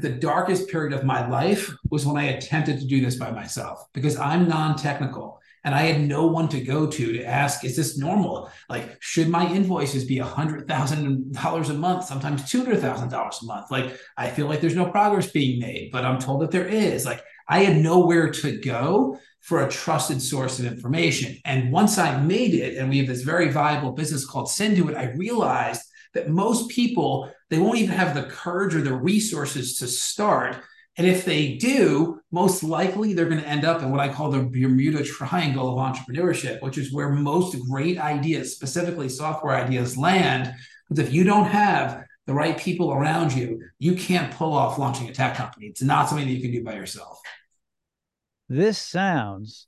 the 0.00 0.08
darkest 0.08 0.68
period 0.68 0.94
of 0.94 1.04
my 1.04 1.28
life 1.28 1.70
was 1.90 2.06
when 2.06 2.16
I 2.16 2.30
attempted 2.30 2.80
to 2.80 2.86
do 2.86 3.02
this 3.02 3.16
by 3.16 3.30
myself 3.30 3.84
because 3.92 4.16
I'm 4.16 4.48
non 4.48 4.74
technical 4.76 5.41
and 5.64 5.74
I 5.74 5.82
had 5.82 6.00
no 6.00 6.26
one 6.26 6.48
to 6.48 6.60
go 6.60 6.86
to 6.86 7.12
to 7.12 7.24
ask, 7.24 7.64
is 7.64 7.76
this 7.76 7.96
normal? 7.96 8.50
Like, 8.68 8.96
should 9.00 9.28
my 9.28 9.50
invoices 9.52 10.04
be 10.04 10.18
$100,000 10.18 11.70
a 11.70 11.74
month, 11.74 12.04
sometimes 12.04 12.42
$200,000 12.42 13.42
a 13.42 13.44
month? 13.46 13.70
Like, 13.70 13.96
I 14.16 14.30
feel 14.30 14.46
like 14.46 14.60
there's 14.60 14.76
no 14.76 14.90
progress 14.90 15.30
being 15.30 15.60
made, 15.60 15.90
but 15.92 16.04
I'm 16.04 16.18
told 16.18 16.42
that 16.42 16.50
there 16.50 16.66
is. 16.66 17.04
Like, 17.04 17.22
I 17.48 17.60
had 17.60 17.76
nowhere 17.76 18.30
to 18.30 18.60
go 18.60 19.18
for 19.40 19.64
a 19.64 19.70
trusted 19.70 20.22
source 20.22 20.58
of 20.58 20.66
information. 20.66 21.38
And 21.44 21.72
once 21.72 21.98
I 21.98 22.20
made 22.20 22.54
it, 22.54 22.78
and 22.78 22.88
we 22.88 22.98
have 22.98 23.08
this 23.08 23.22
very 23.22 23.50
viable 23.50 23.92
business 23.92 24.24
called 24.24 24.46
Synduit, 24.46 24.96
I 24.96 25.12
realized 25.12 25.82
that 26.14 26.28
most 26.28 26.70
people 26.70 27.30
they 27.50 27.58
won't 27.58 27.78
even 27.78 27.94
have 27.94 28.14
the 28.14 28.22
courage 28.22 28.74
or 28.74 28.80
the 28.80 28.94
resources 28.94 29.76
to 29.78 29.86
start 29.86 30.56
and 30.98 31.06
if 31.06 31.24
they 31.24 31.54
do 31.56 32.20
most 32.30 32.62
likely 32.62 33.12
they're 33.12 33.28
going 33.28 33.40
to 33.40 33.48
end 33.48 33.64
up 33.64 33.82
in 33.82 33.90
what 33.90 34.00
i 34.00 34.08
call 34.08 34.30
the 34.30 34.42
bermuda 34.42 35.02
triangle 35.04 35.68
of 35.68 35.94
entrepreneurship 35.94 36.60
which 36.62 36.78
is 36.78 36.92
where 36.92 37.10
most 37.10 37.56
great 37.68 37.98
ideas 37.98 38.52
specifically 38.54 39.08
software 39.08 39.54
ideas 39.54 39.96
land 39.96 40.52
because 40.88 41.06
if 41.06 41.12
you 41.12 41.24
don't 41.24 41.46
have 41.46 42.04
the 42.26 42.34
right 42.34 42.58
people 42.58 42.92
around 42.92 43.32
you 43.32 43.60
you 43.78 43.94
can't 43.94 44.32
pull 44.34 44.52
off 44.52 44.78
launching 44.78 45.08
a 45.08 45.12
tech 45.12 45.34
company 45.34 45.66
it's 45.66 45.82
not 45.82 46.08
something 46.08 46.26
that 46.26 46.34
you 46.34 46.42
can 46.42 46.52
do 46.52 46.62
by 46.62 46.74
yourself 46.74 47.20
this 48.48 48.78
sounds 48.78 49.66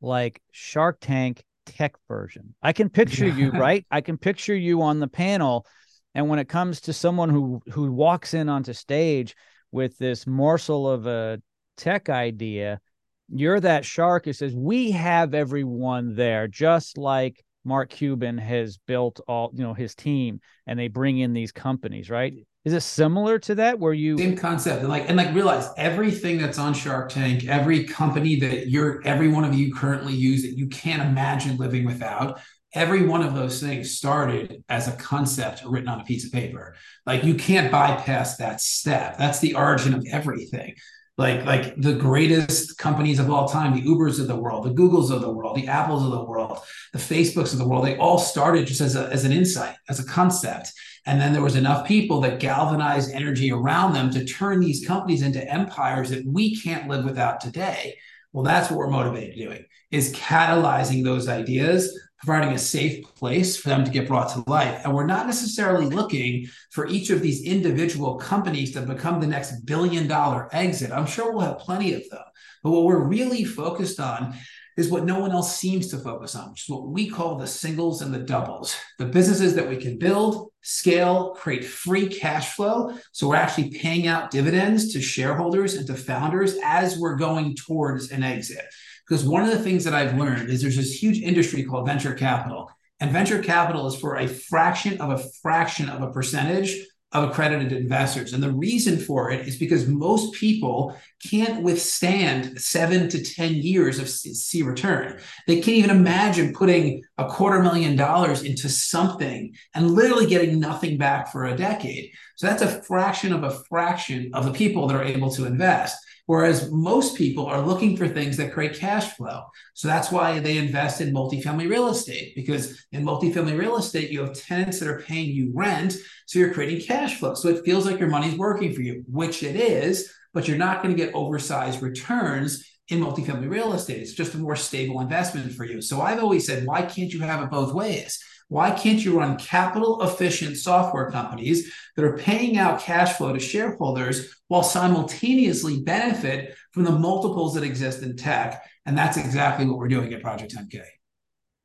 like 0.00 0.42
shark 0.50 0.98
tank 1.00 1.42
tech 1.64 1.94
version. 2.08 2.54
I 2.62 2.72
can 2.72 2.88
picture 2.88 3.28
you, 3.28 3.50
right? 3.52 3.86
I 3.90 4.00
can 4.00 4.18
picture 4.18 4.54
you 4.54 4.82
on 4.82 5.00
the 5.00 5.08
panel. 5.08 5.66
And 6.14 6.28
when 6.28 6.38
it 6.38 6.48
comes 6.48 6.82
to 6.82 6.92
someone 6.92 7.30
who 7.30 7.62
who 7.70 7.90
walks 7.90 8.34
in 8.34 8.48
onto 8.48 8.72
stage 8.72 9.34
with 9.72 9.98
this 9.98 10.26
morsel 10.26 10.88
of 10.88 11.06
a 11.06 11.40
tech 11.76 12.08
idea, 12.08 12.80
you're 13.28 13.60
that 13.60 13.84
shark 13.84 14.26
who 14.26 14.32
says, 14.32 14.54
We 14.54 14.92
have 14.92 15.34
everyone 15.34 16.14
there, 16.14 16.46
just 16.46 16.98
like 16.98 17.42
Mark 17.64 17.90
Cuban 17.90 18.38
has 18.38 18.78
built 18.86 19.20
all, 19.26 19.50
you 19.54 19.62
know, 19.62 19.74
his 19.74 19.94
team 19.94 20.40
and 20.66 20.78
they 20.78 20.88
bring 20.88 21.18
in 21.18 21.32
these 21.32 21.52
companies, 21.52 22.10
right? 22.10 22.34
Is 22.64 22.72
it 22.72 22.82
similar 22.82 23.40
to 23.40 23.56
that 23.56 23.80
where 23.80 23.92
you 23.92 24.16
same 24.18 24.36
concept 24.36 24.80
and 24.80 24.88
like 24.88 25.08
and 25.08 25.16
like 25.16 25.34
realize 25.34 25.68
everything 25.76 26.38
that's 26.38 26.58
on 26.58 26.74
Shark 26.74 27.10
Tank, 27.10 27.44
every 27.48 27.84
company 27.84 28.36
that 28.36 28.68
you're 28.68 29.02
every 29.04 29.28
one 29.28 29.44
of 29.44 29.54
you 29.54 29.74
currently 29.74 30.14
use 30.14 30.42
that 30.42 30.56
you 30.56 30.68
can't 30.68 31.02
imagine 31.02 31.56
living 31.56 31.84
without, 31.84 32.40
every 32.74 33.06
one 33.06 33.22
of 33.22 33.34
those 33.34 33.60
things 33.60 33.96
started 33.96 34.64
as 34.68 34.88
a 34.88 34.96
concept 34.96 35.62
written 35.64 35.88
on 35.88 36.00
a 36.00 36.04
piece 36.04 36.24
of 36.24 36.32
paper. 36.32 36.74
Like 37.06 37.24
you 37.24 37.34
can't 37.34 37.72
bypass 37.72 38.36
that 38.36 38.60
step. 38.60 39.18
That's 39.18 39.40
the 39.40 39.54
origin 39.54 39.94
of 39.94 40.06
everything. 40.10 40.74
Like 41.18 41.44
like 41.44 41.76
the 41.76 41.94
greatest 41.94 42.78
companies 42.78 43.18
of 43.18 43.30
all 43.30 43.46
time, 43.46 43.74
the 43.74 43.82
Ubers 43.82 44.18
of 44.18 44.28
the 44.28 44.36
world, 44.36 44.64
the 44.64 44.70
Googles 44.70 45.10
of 45.10 45.20
the 45.20 45.30
world, 45.30 45.56
the 45.56 45.68
Apples 45.68 46.04
of 46.04 46.10
the 46.10 46.24
world, 46.24 46.58
the 46.92 46.98
Facebooks 46.98 47.52
of 47.52 47.58
the 47.58 47.68
world, 47.68 47.84
they 47.84 47.98
all 47.98 48.18
started 48.18 48.66
just 48.66 48.80
as, 48.80 48.96
a, 48.96 49.08
as 49.08 49.24
an 49.24 49.32
insight, 49.32 49.76
as 49.90 50.00
a 50.00 50.04
concept 50.06 50.72
and 51.04 51.20
then 51.20 51.32
there 51.32 51.42
was 51.42 51.56
enough 51.56 51.86
people 51.86 52.20
that 52.20 52.38
galvanized 52.38 53.12
energy 53.12 53.50
around 53.50 53.92
them 53.92 54.10
to 54.12 54.24
turn 54.24 54.60
these 54.60 54.86
companies 54.86 55.22
into 55.22 55.46
empires 55.50 56.10
that 56.10 56.24
we 56.24 56.56
can't 56.60 56.88
live 56.88 57.04
without 57.04 57.40
today. 57.40 57.98
Well, 58.32 58.44
that's 58.44 58.70
what 58.70 58.78
we're 58.78 58.90
motivated 58.90 59.36
doing 59.36 59.64
is 59.90 60.14
catalyzing 60.14 61.04
those 61.04 61.28
ideas, 61.28 61.98
providing 62.24 62.54
a 62.54 62.58
safe 62.58 63.04
place 63.16 63.56
for 63.56 63.68
them 63.68 63.84
to 63.84 63.90
get 63.90 64.06
brought 64.06 64.32
to 64.32 64.48
life. 64.48 64.80
And 64.84 64.94
we're 64.94 65.06
not 65.06 65.26
necessarily 65.26 65.86
looking 65.86 66.46
for 66.70 66.86
each 66.86 67.10
of 67.10 67.20
these 67.20 67.42
individual 67.44 68.16
companies 68.16 68.72
to 68.72 68.82
become 68.82 69.20
the 69.20 69.26
next 69.26 69.66
billion 69.66 70.06
dollar 70.06 70.48
exit. 70.52 70.92
I'm 70.92 71.06
sure 71.06 71.32
we'll 71.32 71.46
have 71.46 71.58
plenty 71.58 71.94
of 71.94 72.08
them. 72.10 72.22
But 72.62 72.70
what 72.70 72.84
we're 72.84 73.04
really 73.04 73.44
focused 73.44 73.98
on 73.98 74.34
is 74.76 74.88
what 74.88 75.04
no 75.04 75.18
one 75.18 75.32
else 75.32 75.56
seems 75.56 75.88
to 75.88 75.98
focus 75.98 76.34
on, 76.34 76.50
which 76.50 76.62
is 76.62 76.68
what 76.68 76.88
we 76.88 77.10
call 77.10 77.36
the 77.36 77.46
singles 77.46 78.00
and 78.00 78.14
the 78.14 78.20
doubles, 78.20 78.74
the 78.98 79.04
businesses 79.04 79.54
that 79.54 79.68
we 79.68 79.76
can 79.76 79.98
build, 79.98 80.50
scale, 80.62 81.34
create 81.34 81.64
free 81.64 82.06
cash 82.06 82.54
flow. 82.54 82.96
So 83.10 83.28
we're 83.28 83.36
actually 83.36 83.70
paying 83.70 84.06
out 84.06 84.30
dividends 84.30 84.92
to 84.94 85.02
shareholders 85.02 85.74
and 85.74 85.86
to 85.88 85.94
founders 85.94 86.56
as 86.64 86.96
we're 86.96 87.16
going 87.16 87.54
towards 87.54 88.10
an 88.12 88.22
exit. 88.22 88.64
Because 89.12 89.26
one 89.26 89.42
of 89.42 89.50
the 89.50 89.58
things 89.58 89.84
that 89.84 89.92
I've 89.92 90.16
learned 90.16 90.48
is 90.48 90.62
there's 90.62 90.78
this 90.78 91.02
huge 91.02 91.20
industry 91.20 91.64
called 91.64 91.86
venture 91.86 92.14
capital. 92.14 92.70
And 92.98 93.12
venture 93.12 93.42
capital 93.42 93.86
is 93.86 93.94
for 93.94 94.16
a 94.16 94.26
fraction 94.26 94.98
of 95.02 95.10
a 95.10 95.22
fraction 95.42 95.90
of 95.90 96.00
a 96.00 96.10
percentage 96.10 96.74
of 97.12 97.28
accredited 97.28 97.74
investors. 97.74 98.32
And 98.32 98.42
the 98.42 98.50
reason 98.50 98.96
for 98.96 99.30
it 99.30 99.46
is 99.46 99.58
because 99.58 99.86
most 99.86 100.32
people 100.32 100.96
can't 101.22 101.62
withstand 101.62 102.58
seven 102.58 103.10
to 103.10 103.22
10 103.22 103.56
years 103.56 103.98
of 103.98 104.08
C 104.08 104.62
return. 104.62 105.20
They 105.46 105.56
can't 105.56 105.76
even 105.76 105.90
imagine 105.90 106.54
putting 106.54 107.02
a 107.18 107.28
quarter 107.28 107.62
million 107.62 107.96
dollars 107.96 108.42
into 108.42 108.70
something 108.70 109.54
and 109.74 109.90
literally 109.90 110.24
getting 110.24 110.58
nothing 110.58 110.96
back 110.96 111.30
for 111.30 111.44
a 111.44 111.54
decade. 111.54 112.12
So 112.36 112.46
that's 112.46 112.62
a 112.62 112.82
fraction 112.84 113.34
of 113.34 113.44
a 113.44 113.62
fraction 113.68 114.30
of 114.32 114.46
the 114.46 114.54
people 114.54 114.86
that 114.86 114.96
are 114.96 115.04
able 115.04 115.30
to 115.32 115.44
invest. 115.44 115.98
Whereas 116.26 116.70
most 116.70 117.16
people 117.16 117.46
are 117.46 117.66
looking 117.66 117.96
for 117.96 118.06
things 118.06 118.36
that 118.36 118.52
create 118.52 118.78
cash 118.78 119.16
flow. 119.16 119.42
So 119.74 119.88
that's 119.88 120.12
why 120.12 120.38
they 120.38 120.56
invest 120.56 121.00
in 121.00 121.12
multifamily 121.12 121.68
real 121.68 121.88
estate, 121.88 122.34
because 122.36 122.86
in 122.92 123.04
multifamily 123.04 123.58
real 123.58 123.76
estate, 123.76 124.10
you 124.10 124.20
have 124.20 124.34
tenants 124.34 124.78
that 124.78 124.88
are 124.88 125.00
paying 125.00 125.30
you 125.30 125.50
rent. 125.54 125.96
So 126.26 126.38
you're 126.38 126.54
creating 126.54 126.86
cash 126.86 127.16
flow. 127.16 127.34
So 127.34 127.48
it 127.48 127.64
feels 127.64 127.86
like 127.86 127.98
your 127.98 128.08
money's 128.08 128.38
working 128.38 128.72
for 128.72 128.82
you, 128.82 129.04
which 129.08 129.42
it 129.42 129.56
is, 129.56 130.12
but 130.32 130.46
you're 130.46 130.56
not 130.56 130.82
going 130.82 130.94
to 130.96 131.04
get 131.04 131.14
oversized 131.14 131.82
returns 131.82 132.64
in 132.88 133.00
multifamily 133.00 133.50
real 133.50 133.72
estate. 133.72 134.00
It's 134.00 134.14
just 134.14 134.34
a 134.34 134.38
more 134.38 134.56
stable 134.56 135.00
investment 135.00 135.52
for 135.52 135.64
you. 135.64 135.80
So 135.82 136.00
I've 136.00 136.22
always 136.22 136.46
said, 136.46 136.66
why 136.66 136.82
can't 136.82 137.12
you 137.12 137.20
have 137.20 137.42
it 137.42 137.50
both 137.50 137.72
ways? 137.74 138.22
Why 138.52 138.70
can't 138.70 139.02
you 139.02 139.18
run 139.18 139.38
capital 139.38 140.02
efficient 140.02 140.58
software 140.58 141.10
companies 141.10 141.72
that 141.96 142.04
are 142.04 142.18
paying 142.18 142.58
out 142.58 142.82
cash 142.82 143.14
flow 143.14 143.32
to 143.32 143.40
shareholders 143.40 144.36
while 144.48 144.62
simultaneously 144.62 145.80
benefit 145.80 146.54
from 146.72 146.84
the 146.84 146.92
multiples 146.92 147.54
that 147.54 147.62
exist 147.62 148.02
in 148.02 148.14
tech? 148.14 148.62
And 148.84 148.96
that's 148.96 149.16
exactly 149.16 149.64
what 149.64 149.78
we're 149.78 149.88
doing 149.88 150.12
at 150.12 150.20
Project 150.20 150.54
10K. 150.54 150.82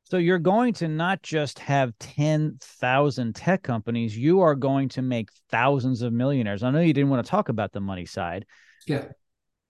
So 0.04 0.16
you're 0.16 0.38
going 0.38 0.72
to 0.74 0.88
not 0.88 1.22
just 1.22 1.58
have 1.58 1.92
10,000 1.98 3.34
tech 3.34 3.62
companies, 3.62 4.16
you 4.16 4.40
are 4.40 4.54
going 4.54 4.88
to 4.88 5.02
make 5.02 5.28
thousands 5.50 6.00
of 6.00 6.14
millionaires. 6.14 6.62
I 6.62 6.70
know 6.70 6.80
you 6.80 6.94
didn't 6.94 7.10
want 7.10 7.22
to 7.22 7.30
talk 7.30 7.50
about 7.50 7.72
the 7.72 7.82
money 7.82 8.06
side. 8.06 8.46
Yeah. 8.86 9.08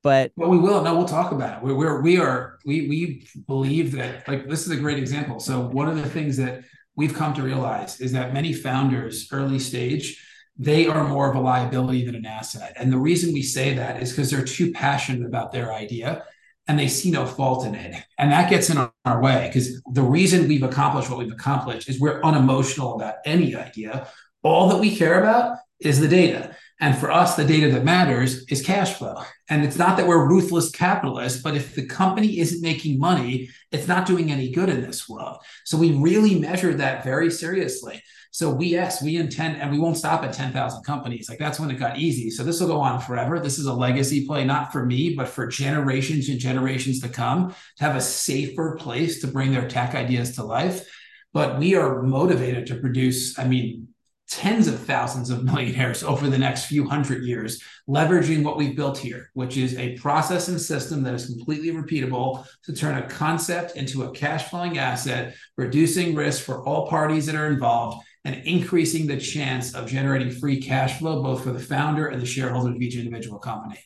But 0.04 0.30
well, 0.36 0.50
we 0.50 0.58
will. 0.58 0.80
No, 0.84 0.96
we'll 0.96 1.08
talk 1.08 1.32
about 1.32 1.58
it. 1.58 1.64
We're, 1.64 1.74
we're 1.74 2.00
we 2.00 2.18
are 2.18 2.60
we 2.64 2.88
we 2.88 3.28
believe 3.48 3.90
that 3.92 4.28
like 4.28 4.48
this 4.48 4.64
is 4.64 4.70
a 4.70 4.76
great 4.76 4.98
example. 4.98 5.40
So 5.40 5.66
one 5.66 5.88
of 5.88 5.96
the 5.96 6.08
things 6.08 6.36
that 6.36 6.62
we've 6.98 7.14
come 7.14 7.32
to 7.32 7.42
realize 7.42 8.00
is 8.00 8.10
that 8.12 8.34
many 8.34 8.52
founders, 8.52 9.28
early 9.32 9.60
stage, 9.60 10.20
they 10.58 10.88
are 10.88 11.06
more 11.06 11.30
of 11.30 11.36
a 11.36 11.40
liability 11.40 12.04
than 12.04 12.16
an 12.16 12.26
asset. 12.26 12.72
And 12.76 12.92
the 12.92 12.98
reason 12.98 13.32
we 13.32 13.42
say 13.42 13.74
that 13.74 14.02
is 14.02 14.10
because 14.10 14.32
they're 14.32 14.44
too 14.44 14.72
passionate 14.72 15.24
about 15.24 15.52
their 15.52 15.72
idea 15.72 16.24
and 16.66 16.76
they 16.76 16.88
see 16.88 17.12
no 17.12 17.24
fault 17.24 17.64
in 17.64 17.76
it. 17.76 17.94
And 18.18 18.32
that 18.32 18.50
gets 18.50 18.68
in 18.68 18.78
our 19.04 19.22
way 19.22 19.46
because 19.46 19.80
the 19.92 20.02
reason 20.02 20.48
we've 20.48 20.64
accomplished 20.64 21.08
what 21.08 21.20
we've 21.20 21.32
accomplished 21.32 21.88
is 21.88 22.00
we're 22.00 22.20
unemotional 22.22 22.96
about 22.96 23.14
any 23.24 23.54
idea. 23.54 24.08
All 24.42 24.68
that 24.70 24.80
we 24.80 24.96
care 24.96 25.20
about 25.20 25.58
is 25.78 26.00
the 26.00 26.08
data. 26.08 26.56
And 26.80 26.96
for 26.96 27.10
us, 27.10 27.34
the 27.34 27.44
data 27.44 27.70
that 27.72 27.84
matters 27.84 28.44
is 28.46 28.64
cash 28.64 28.94
flow. 28.94 29.16
And 29.48 29.64
it's 29.64 29.78
not 29.78 29.96
that 29.96 30.06
we're 30.06 30.28
ruthless 30.28 30.70
capitalists, 30.70 31.42
but 31.42 31.56
if 31.56 31.74
the 31.74 31.84
company 31.84 32.38
isn't 32.38 32.62
making 32.62 33.00
money, 33.00 33.50
it's 33.72 33.88
not 33.88 34.06
doing 34.06 34.30
any 34.30 34.50
good 34.50 34.68
in 34.68 34.82
this 34.82 35.08
world. 35.08 35.38
So 35.64 35.76
we 35.76 35.92
really 35.92 36.38
measure 36.38 36.74
that 36.74 37.02
very 37.02 37.30
seriously. 37.30 38.02
So 38.30 38.50
we, 38.50 38.68
yes, 38.68 39.02
we 39.02 39.16
intend, 39.16 39.56
and 39.60 39.72
we 39.72 39.80
won't 39.80 39.96
stop 39.96 40.22
at 40.22 40.34
10,000 40.34 40.84
companies. 40.84 41.28
Like 41.28 41.40
that's 41.40 41.58
when 41.58 41.70
it 41.70 41.78
got 41.78 41.98
easy. 41.98 42.30
So 42.30 42.44
this 42.44 42.60
will 42.60 42.68
go 42.68 42.80
on 42.80 43.00
forever. 43.00 43.40
This 43.40 43.58
is 43.58 43.66
a 43.66 43.72
legacy 43.72 44.26
play, 44.26 44.44
not 44.44 44.70
for 44.70 44.86
me, 44.86 45.14
but 45.16 45.28
for 45.28 45.48
generations 45.48 46.28
and 46.28 46.38
generations 46.38 47.00
to 47.00 47.08
come 47.08 47.54
to 47.78 47.84
have 47.84 47.96
a 47.96 48.00
safer 48.00 48.76
place 48.76 49.20
to 49.22 49.26
bring 49.26 49.50
their 49.50 49.66
tech 49.66 49.94
ideas 49.96 50.36
to 50.36 50.44
life. 50.44 50.88
But 51.32 51.58
we 51.58 51.74
are 51.74 52.02
motivated 52.02 52.66
to 52.66 52.76
produce, 52.76 53.38
I 53.38 53.48
mean, 53.48 53.87
tens 54.28 54.68
of 54.68 54.78
thousands 54.80 55.30
of 55.30 55.42
millionaires 55.42 56.02
over 56.02 56.28
the 56.28 56.38
next 56.38 56.66
few 56.66 56.86
hundred 56.86 57.24
years, 57.24 57.62
leveraging 57.88 58.42
what 58.42 58.56
we've 58.56 58.76
built 58.76 58.98
here, 58.98 59.30
which 59.32 59.56
is 59.56 59.76
a 59.76 59.96
process 59.98 60.48
and 60.48 60.60
system 60.60 61.02
that 61.02 61.14
is 61.14 61.26
completely 61.26 61.70
repeatable 61.70 62.46
to 62.62 62.74
turn 62.74 62.98
a 62.98 63.08
concept 63.08 63.76
into 63.76 64.02
a 64.02 64.10
cash 64.10 64.48
flowing 64.50 64.78
asset, 64.78 65.34
reducing 65.56 66.14
risk 66.14 66.42
for 66.42 66.62
all 66.64 66.88
parties 66.88 67.26
that 67.26 67.34
are 67.34 67.46
involved, 67.46 68.04
and 68.24 68.46
increasing 68.46 69.06
the 69.06 69.16
chance 69.16 69.74
of 69.74 69.88
generating 69.88 70.30
free 70.30 70.60
cash 70.60 70.98
flow 70.98 71.22
both 71.22 71.42
for 71.42 71.52
the 71.52 71.58
founder 71.58 72.08
and 72.08 72.20
the 72.20 72.26
shareholders 72.26 72.76
of 72.76 72.82
each 72.82 72.96
individual 72.96 73.38
company. 73.38 73.78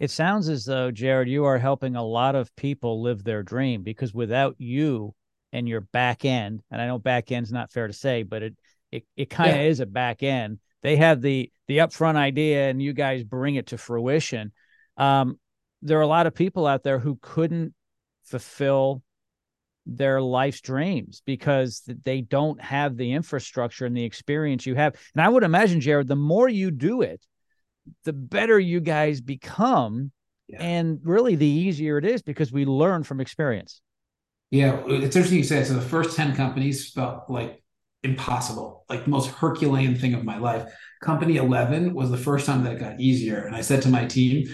It 0.00 0.10
sounds 0.10 0.48
as 0.48 0.64
though, 0.64 0.90
Jared, 0.90 1.28
you 1.28 1.44
are 1.44 1.58
helping 1.58 1.96
a 1.96 2.02
lot 2.02 2.34
of 2.34 2.54
people 2.56 3.02
live 3.02 3.22
their 3.22 3.42
dream 3.42 3.82
because 3.82 4.14
without 4.14 4.54
you 4.58 5.14
and 5.52 5.68
your 5.68 5.82
back 5.82 6.24
end, 6.24 6.62
and 6.70 6.80
I 6.80 6.86
know 6.86 6.98
back 6.98 7.30
end's 7.30 7.52
not 7.52 7.70
fair 7.70 7.86
to 7.86 7.92
say, 7.92 8.22
but 8.22 8.42
it 8.42 8.56
it, 8.94 9.04
it 9.16 9.30
kind 9.30 9.50
of 9.50 9.56
yeah. 9.56 9.62
is 9.62 9.80
a 9.80 9.86
back 9.86 10.22
end. 10.22 10.60
They 10.82 10.96
have 10.96 11.20
the 11.20 11.50
the 11.66 11.78
upfront 11.78 12.16
idea, 12.16 12.68
and 12.68 12.80
you 12.80 12.92
guys 12.92 13.24
bring 13.24 13.56
it 13.56 13.68
to 13.68 13.78
fruition. 13.78 14.52
Um, 14.96 15.38
there 15.82 15.98
are 15.98 16.02
a 16.02 16.06
lot 16.06 16.26
of 16.26 16.34
people 16.34 16.66
out 16.66 16.82
there 16.82 16.98
who 16.98 17.18
couldn't 17.20 17.74
fulfill 18.24 19.02
their 19.86 20.20
life's 20.20 20.60
dreams 20.60 21.22
because 21.26 21.82
they 21.86 22.20
don't 22.20 22.60
have 22.60 22.96
the 22.96 23.12
infrastructure 23.12 23.84
and 23.84 23.96
the 23.96 24.04
experience 24.04 24.64
you 24.64 24.74
have. 24.74 24.94
And 25.14 25.22
I 25.22 25.28
would 25.28 25.42
imagine, 25.42 25.80
Jared, 25.80 26.08
the 26.08 26.16
more 26.16 26.48
you 26.48 26.70
do 26.70 27.02
it, 27.02 27.22
the 28.04 28.12
better 28.12 28.58
you 28.58 28.80
guys 28.80 29.20
become. 29.20 30.12
Yeah. 30.46 30.62
And 30.62 31.00
really, 31.02 31.36
the 31.36 31.46
easier 31.46 31.96
it 31.96 32.04
is 32.04 32.22
because 32.22 32.52
we 32.52 32.66
learn 32.66 33.02
from 33.02 33.20
experience. 33.20 33.80
Yeah, 34.50 34.82
it's 34.86 35.16
interesting 35.16 35.38
you 35.38 35.44
say. 35.44 35.64
So 35.64 35.74
the 35.74 35.80
first 35.80 36.14
ten 36.14 36.36
companies 36.36 36.90
felt 36.90 37.30
like 37.30 37.63
impossible, 38.04 38.84
like 38.88 39.04
the 39.04 39.10
most 39.10 39.30
Herculean 39.30 39.96
thing 39.96 40.14
of 40.14 40.24
my 40.24 40.38
life. 40.38 40.70
Company 41.02 41.36
11 41.36 41.94
was 41.94 42.10
the 42.10 42.16
first 42.16 42.46
time 42.46 42.62
that 42.64 42.74
it 42.74 42.80
got 42.80 43.00
easier. 43.00 43.46
And 43.46 43.56
I 43.56 43.62
said 43.62 43.82
to 43.82 43.88
my 43.88 44.04
team, 44.04 44.46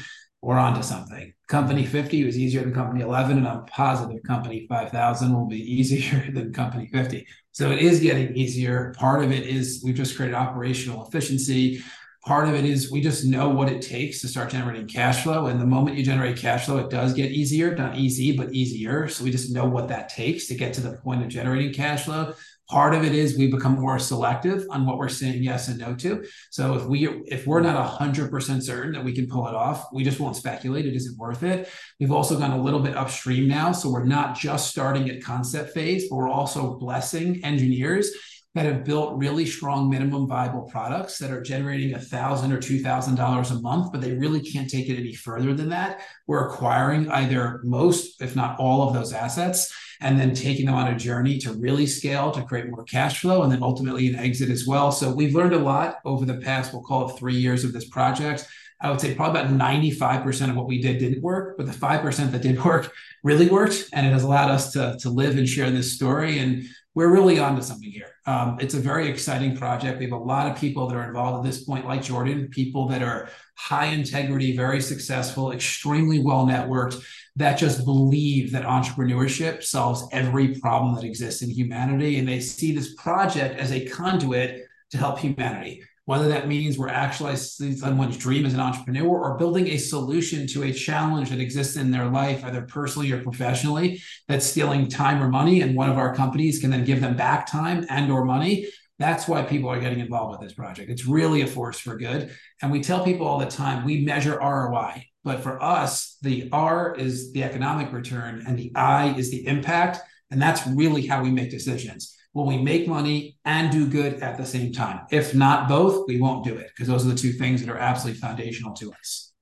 we're 0.43 0.59
on 0.59 0.75
to 0.75 0.83
something. 0.83 1.35
Company 1.49 1.85
50 1.85 2.25
was 2.25 2.39
easier 2.39 2.63
than 2.63 2.73
company 2.73 3.03
11, 3.03 3.37
and 3.37 3.47
I'm 3.47 3.67
positive 3.67 4.23
company 4.23 4.67
5000 4.69 5.35
will 5.35 5.47
be 5.47 5.59
easier 5.79 6.31
than 6.33 6.53
company 6.53 6.89
50. 6.93 7.27
So 7.53 7.71
it 7.71 7.81
is 7.81 8.01
getting 8.01 8.35
easier. 8.35 8.95
Part 8.97 9.23
of 9.23 9.33
it 9.33 9.47
is 9.47 9.83
we've 9.85 9.95
just 9.95 10.17
created 10.17 10.35
operational 10.35 11.07
efficiency. 11.07 11.83
Part 12.25 12.49
of 12.49 12.55
it 12.55 12.65
is 12.65 12.91
we 12.91 13.01
just 13.01 13.27
know 13.27 13.49
what 13.49 13.71
it 13.71 13.83
takes 13.83 14.21
to 14.21 14.29
start 14.29 14.51
generating 14.51 14.87
cash 14.87 15.23
flow. 15.23 15.47
And 15.47 15.61
the 15.61 15.67
moment 15.67 15.97
you 15.97 16.05
generate 16.05 16.37
cash 16.37 16.67
flow, 16.67 16.79
it 16.79 16.91
does 16.91 17.13
get 17.15 17.33
easier, 17.33 17.75
not 17.75 17.97
easy, 17.97 18.37
but 18.37 18.53
easier. 18.53 19.09
So 19.09 19.25
we 19.25 19.31
just 19.31 19.53
know 19.53 19.67
what 19.67 19.89
that 19.89 20.11
takes 20.11 20.47
to 20.47 20.55
get 20.55 20.75
to 20.75 20.81
the 20.81 20.99
point 20.99 21.23
of 21.23 21.29
generating 21.29 21.73
cash 21.73 22.05
flow. 22.05 22.35
Part 22.71 22.95
of 22.95 23.05
it 23.05 23.13
is 23.13 23.37
we 23.37 23.51
become 23.51 23.81
more 23.81 23.99
selective 23.99 24.65
on 24.71 24.87
what 24.87 24.97
we're 24.97 25.09
saying 25.09 25.43
yes 25.43 25.67
and 25.67 25.77
no 25.77 25.93
to. 25.97 26.25
So 26.51 26.75
if 26.75 26.85
we 26.85 27.09
if 27.27 27.45
we're 27.45 27.63
not 27.63 27.85
hundred 27.85 28.31
percent 28.31 28.63
certain 28.63 28.93
that 28.93 29.05
we 29.05 29.13
can 29.13 29.27
pull 29.27 29.49
it 29.49 29.57
off, 29.57 29.89
we 29.93 30.05
just 30.05 30.21
won't 30.21 30.37
speculate. 30.37 30.87
It 30.87 30.95
isn't 30.95 31.19
worth 31.19 31.43
it. 31.43 31.69
We've 31.99 32.13
also 32.13 32.39
gone 32.39 32.53
a 32.53 32.63
little 32.63 32.79
bit 32.79 32.97
upstream 32.97 33.49
now, 33.49 33.73
so 33.73 33.91
we're 33.91 34.05
not 34.05 34.39
just 34.39 34.71
starting 34.71 35.11
at 35.11 35.21
concept 35.21 35.75
phase, 35.75 36.09
but 36.09 36.15
we're 36.15 36.29
also 36.29 36.79
blessing 36.79 37.45
engineers 37.45 38.13
that 38.55 38.67
have 38.67 38.85
built 38.85 39.19
really 39.19 39.47
strong 39.47 39.91
minimum 39.91 40.29
viable 40.29 40.63
products 40.63 41.19
that 41.19 41.33
are 41.33 41.43
generating 41.43 41.95
a 41.95 41.99
thousand 41.99 42.53
or 42.53 42.61
two 42.61 42.79
thousand 42.79 43.17
dollars 43.17 43.51
a 43.51 43.61
month, 43.61 43.91
but 43.91 44.01
they 44.01 44.13
really 44.13 44.41
can't 44.41 44.71
take 44.71 44.89
it 44.89 44.97
any 44.97 45.15
further 45.15 45.55
than 45.55 45.71
that. 45.71 46.03
We're 46.29 46.47
acquiring 46.47 47.11
either 47.11 47.63
most, 47.65 48.23
if 48.23 48.37
not 48.37 48.61
all, 48.61 48.87
of 48.87 48.95
those 48.95 49.13
assets 49.13 49.75
and 50.01 50.19
then 50.19 50.35
taking 50.35 50.67
them 50.67 50.75
on 50.75 50.89
a 50.89 50.99
journey 50.99 51.39
to 51.39 51.53
really 51.53 51.87
scale 51.87 52.31
to 52.33 52.43
create 52.43 52.69
more 52.69 52.85
cash 52.85 53.21
flow 53.21 53.43
and 53.43 53.53
then 53.53 53.63
ultimately 53.63 54.09
an 54.09 54.17
exit 54.17 54.49
as 54.49 54.67
well. 54.67 54.91
So 54.91 55.13
we've 55.13 55.35
learned 55.35 55.53
a 55.53 55.59
lot 55.59 55.99
over 56.05 56.25
the 56.25 56.39
past, 56.39 56.73
we'll 56.73 56.83
call 56.83 57.11
it 57.11 57.19
three 57.19 57.37
years 57.37 57.65
of 57.65 57.73
this 57.73 57.89
project. 57.89 58.47
I 58.81 58.91
would 58.91 59.01
say 59.01 59.15
probably 59.15 59.41
about 59.41 59.53
95% 59.53 60.49
of 60.49 60.57
what 60.57 60.67
we 60.67 60.81
did 60.81 60.99
didn't 60.99 61.23
work, 61.23 61.59
but 61.59 61.67
the 61.67 61.73
5% 61.73 62.31
that 62.31 62.41
did 62.43 62.65
work 62.65 62.93
really 63.23 63.49
worked. 63.49 63.91
And 63.93 64.07
it 64.07 64.13
has 64.13 64.23
allowed 64.23 64.51
us 64.51 64.73
to, 64.73 64.97
to 65.01 65.11
live 65.11 65.37
and 65.37 65.47
share 65.47 65.71
this 65.71 65.93
story. 65.93 66.39
And 66.39 66.65
we're 66.95 67.13
really 67.13 67.39
onto 67.39 67.63
something 67.63 67.91
here. 67.91 68.09
Um, 68.27 68.57
it's 68.61 68.75
a 68.75 68.81
very 68.81 69.09
exciting 69.09 69.57
project. 69.57 69.99
We 69.99 70.07
have 70.07 70.13
a 70.13 70.23
lot 70.23 70.51
of 70.51 70.59
people 70.59 70.89
that 70.89 70.97
are 70.97 71.07
involved 71.07 71.45
at 71.45 71.51
this 71.51 71.63
point, 71.63 71.87
like 71.87 72.03
Jordan, 72.03 72.49
people 72.49 72.89
that 72.89 73.03
are 73.03 73.29
high 73.55 73.87
integrity, 73.87 74.57
very 74.57 74.81
successful, 74.81 75.53
extremely 75.53 76.19
well 76.21 76.47
networked, 76.47 77.03
that 77.41 77.59
just 77.59 77.85
believe 77.85 78.53
that 78.53 78.65
entrepreneurship 78.65 79.63
solves 79.63 80.07
every 80.13 80.55
problem 80.61 80.95
that 80.95 81.05
exists 81.05 81.43
in 81.43 81.51
humanity. 81.51 82.19
And 82.19 82.29
they 82.29 82.41
see 82.41 82.73
this 82.75 82.95
project 82.95 83.59
as 83.59 83.73
a 83.73 83.87
conduit 83.87 84.67
to 84.91 84.99
help 84.99 85.19
humanity 85.19 85.83
whether 86.11 86.27
that 86.27 86.49
means 86.49 86.77
we're 86.77 86.89
actualizing 86.89 87.77
someone's 87.77 88.17
dream 88.17 88.45
as 88.45 88.53
an 88.53 88.59
entrepreneur 88.59 89.07
or 89.07 89.39
building 89.39 89.69
a 89.69 89.77
solution 89.77 90.45
to 90.45 90.65
a 90.65 90.73
challenge 90.73 91.31
that 91.31 91.39
exists 91.39 91.77
in 91.77 91.93
their 91.93 92.07
life, 92.07 92.45
either 92.45 92.63
personally 92.63 93.13
or 93.13 93.23
professionally, 93.23 94.03
that's 94.27 94.45
stealing 94.45 94.89
time 94.89 95.23
or 95.23 95.29
money. 95.29 95.61
And 95.61 95.77
one 95.77 95.89
of 95.89 95.99
our 95.99 96.13
companies 96.13 96.59
can 96.59 96.71
then 96.71 96.85
give 96.85 97.01
them 97.01 97.17
back 97.17 97.47
time 97.47 97.87
and 97.89 98.11
or 98.11 98.25
money. 98.25 98.67
That's 98.99 99.29
why 99.29 99.43
people 99.43 99.71
are 99.71 99.79
getting 99.79 100.01
involved 100.01 100.33
with 100.33 100.49
this 100.49 100.53
project. 100.53 100.91
It's 100.91 101.07
really 101.07 101.43
a 101.43 101.47
force 101.47 101.79
for 101.79 101.97
good. 101.97 102.35
And 102.61 102.73
we 102.73 102.83
tell 102.83 103.05
people 103.05 103.29
all 103.29 103.39
the 103.39 103.47
time, 103.47 103.85
we 103.85 104.05
measure 104.05 104.37
ROI. 104.37 105.10
But 105.23 105.41
for 105.41 105.63
us, 105.63 106.17
the 106.23 106.49
R 106.53 106.95
is 106.95 107.33
the 107.33 107.45
economic 107.45 107.93
return 107.93 108.45
and 108.47 108.59
the 108.59 108.73
I 108.75 109.15
is 109.15 109.31
the 109.31 109.47
impact. 109.47 109.99
And 110.31 110.41
that's 110.41 110.67
really 110.67 111.07
how 111.07 111.23
we 111.23 111.31
make 111.31 111.51
decisions 111.51 112.17
will 112.33 112.47
we 112.47 112.59
make 112.59 112.87
money 112.87 113.37
and 113.45 113.71
do 113.71 113.89
good 113.89 114.23
at 114.23 114.37
the 114.37 114.47
same 114.47 114.73
time? 114.73 115.01
If 115.11 115.35
not 115.35 115.69
both, 115.69 116.07
we 116.07 116.21
won't 116.21 116.45
do 116.45 116.57
it 116.57 116.69
because 116.69 116.89
those 116.89 117.05
are 117.05 117.11
the 117.11 117.17
two 117.17 117.33
things 117.33 117.61
that 117.61 117.71
are 117.71 117.79
absolutely 117.79 118.21
foundational 118.21 118.75
to 118.75 118.93
us. 118.93 119.33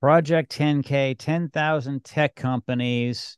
Project 0.00 0.50
10K, 0.56 1.16
10,000 1.18 2.04
tech 2.04 2.34
companies. 2.34 3.36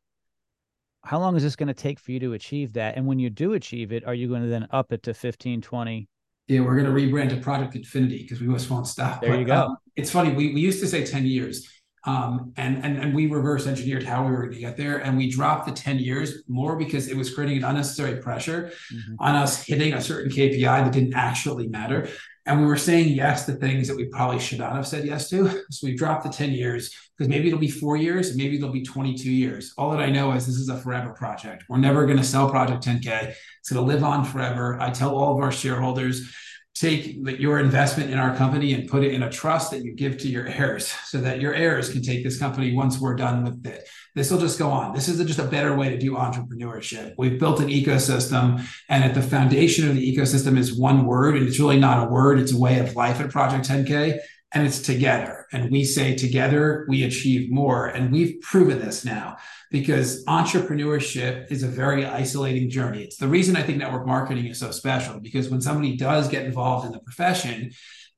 How 1.05 1.19
long 1.19 1.37
is 1.37 1.43
this 1.43 1.57
going 1.57 1.69
to 1.69 1.75
take 1.75 1.99
for 1.99 2.13
you 2.13 2.21
to 2.21 2.35
achieve 2.35 2.75
that? 2.75 2.97
And 2.97 3.07
when 3.07 3.19
you 3.19 3.31
do 3.31 3.55
achieve 3.55 3.93
it, 3.93 4.07
are 4.07 4.15
you 4.15 4.29
going 4.29 4.43
to 4.43 4.49
then 4.49 4.69
up 4.71 4.93
it 4.93 5.03
to 5.05 5.15
15, 5.15 5.61
20? 5.61 6.09
Yeah, 6.53 6.61
we're 6.61 6.79
going 6.79 6.85
to 6.85 6.93
rebrand 6.93 7.31
to 7.31 7.37
Project 7.39 7.75
Infinity 7.75 8.23
because 8.23 8.41
we 8.41 8.53
just 8.53 8.69
won't 8.69 8.87
stop. 8.87 9.23
There 9.23 9.31
but, 9.31 9.39
you 9.39 9.47
go. 9.47 9.55
Um, 9.55 9.77
it's 9.97 10.11
funny. 10.11 10.33
We, 10.33 10.53
we 10.53 10.61
used 10.61 10.81
to 10.81 10.87
say 10.87 11.05
10 11.05 11.25
years. 11.25 11.67
Um, 12.05 12.53
and, 12.57 12.85
and 12.85 12.99
and 12.99 13.15
we 13.15 13.29
reverse 13.29 13.69
engineered 13.69 14.03
how 14.03 14.25
we 14.25 14.33
were 14.33 14.43
going 14.43 14.55
to 14.55 14.59
get 14.59 14.77
there, 14.77 14.99
and 14.99 15.17
we 15.17 15.31
dropped 15.31 15.67
the 15.67 15.73
ten 15.73 16.01
years 16.01 16.43
more 16.49 16.75
because 16.75 17.07
it 17.07 17.17
was 17.17 17.33
creating 17.33 17.59
an 17.59 17.65
unnecessary 17.65 18.21
pressure 18.21 18.73
mm-hmm. 18.93 19.15
on 19.21 19.37
us 19.37 19.65
hitting 19.65 19.95
a 19.95 20.01
certain 20.01 20.29
KPI 20.29 20.63
that 20.63 20.93
didn't 20.93 21.15
actually 21.15 21.69
matter. 21.69 22.09
And 22.45 22.61
we 22.61 22.67
were 22.67 22.77
saying 22.77 23.09
yes 23.09 23.47
to 23.47 23.53
things 23.53 23.87
that 23.87 23.97
we 23.97 24.07
probably 24.07 24.41
should 24.41 24.59
not 24.59 24.75
have 24.75 24.87
said 24.87 25.05
yes 25.05 25.31
to. 25.31 25.63
So 25.71 25.87
we 25.87 25.95
dropped 25.95 26.25
the 26.25 26.31
10 26.31 26.51
years 26.51 26.95
because 27.17 27.29
maybe 27.29 27.47
it'll 27.47 27.61
be 27.61 27.71
four 27.71 27.97
years, 27.97 28.37
maybe 28.37 28.57
it'll 28.57 28.71
be 28.71 28.83
22 28.83 29.31
years. 29.31 29.73
All 29.79 29.91
that 29.91 30.01
I 30.01 30.11
know 30.11 30.33
is 30.33 30.47
this 30.47 30.57
is 30.57 30.69
a 30.69 30.77
forever 30.77 31.13
project. 31.13 31.65
We're 31.69 31.79
never 31.79 32.05
going 32.05 32.19
to 32.19 32.25
sell 32.25 32.51
Project 32.51 32.85
10K. 32.85 33.35
It's 33.61 33.71
going 33.71 33.87
to 33.87 33.93
live 33.93 34.03
on 34.03 34.25
forever. 34.25 34.81
I 34.81 34.91
tell 34.91 35.15
all 35.15 35.35
of 35.35 35.41
our 35.41 35.53
shareholders, 35.53 36.35
take 36.83 37.17
your 37.39 37.61
investment 37.61 38.11
in 38.11 38.19
our 38.19 38.35
company 38.35 38.75
and 38.75 38.91
put 38.91 39.05
it 39.05 39.15
in 39.15 39.23
a 39.23 39.31
trust 39.31 39.71
that 39.71 39.85
you 39.85 39.95
give 39.95 40.19
to 40.19 40.29
your 40.29 40.49
heirs 40.49 40.93
so 41.05 41.21
that 41.21 41.41
your 41.41 41.55
heirs 41.55 41.91
can 41.93 42.03
take 42.03 42.25
this 42.25 42.39
company 42.41 42.75
once 42.75 42.99
we're 42.99 43.15
done 43.15 43.45
with 43.45 43.65
it. 43.67 43.89
This 44.17 44.33
will 44.33 44.41
just 44.41 44.59
go 44.59 44.69
on. 44.69 44.93
This 44.93 45.09
is 45.09 45.25
just 45.25 45.39
a 45.39 45.45
better 45.45 45.77
way 45.77 45.91
to 45.91 45.99
do 45.99 46.15
entrepreneurship. 46.15 47.15
We've 47.17 47.39
built 47.39 47.61
an 47.61 47.69
ecosystem, 47.69 48.69
and 48.89 49.05
at 49.05 49.15
the 49.15 49.23
foundation 49.23 49.89
of 49.89 49.95
the 49.95 50.17
ecosystem 50.17 50.59
is 50.59 50.77
one 50.77 51.07
word, 51.07 51.37
and 51.37 51.47
it's 51.47 51.61
really 51.61 51.79
not 51.79 52.07
a 52.07 52.11
word, 52.11 52.41
it's 52.41 52.53
a 52.53 52.59
way 52.59 52.81
of 52.81 52.97
life 52.97 53.21
at 53.21 53.31
Project 53.31 53.69
10K 53.69 54.19
and 54.55 54.67
it's 54.67 54.81
together. 54.81 55.47
And 55.53 55.71
we 55.71 55.85
say 55.85 56.15
together 56.15 56.85
we 56.89 57.05
achieve 57.05 57.51
more. 57.51 57.87
And 57.87 58.13
we've 58.13 58.41
proven 58.41 58.79
this 58.79 59.05
now 59.05 59.37
because 59.71 60.25
entrepreneurship 60.27 61.51
is 61.51 61.63
a 61.63 61.69
very 61.69 62.05
isolating 62.05 62.69
journey. 62.69 63.03
It's 63.03 63.17
the 63.17 63.29
reason 63.29 63.57
I 63.57 63.63
think 63.63 63.79
network 63.79 64.07
marketing 64.07 64.47
is 64.47 64.59
so 64.59 64.71
special 64.71 65.21
because 65.21 65.49
when 65.49 65.61
somebody 65.61 65.97
does 65.97 66.29
get 66.29 66.45
involved 66.45 66.87
in 66.87 66.93
the 66.93 67.01
profession, 67.01 67.73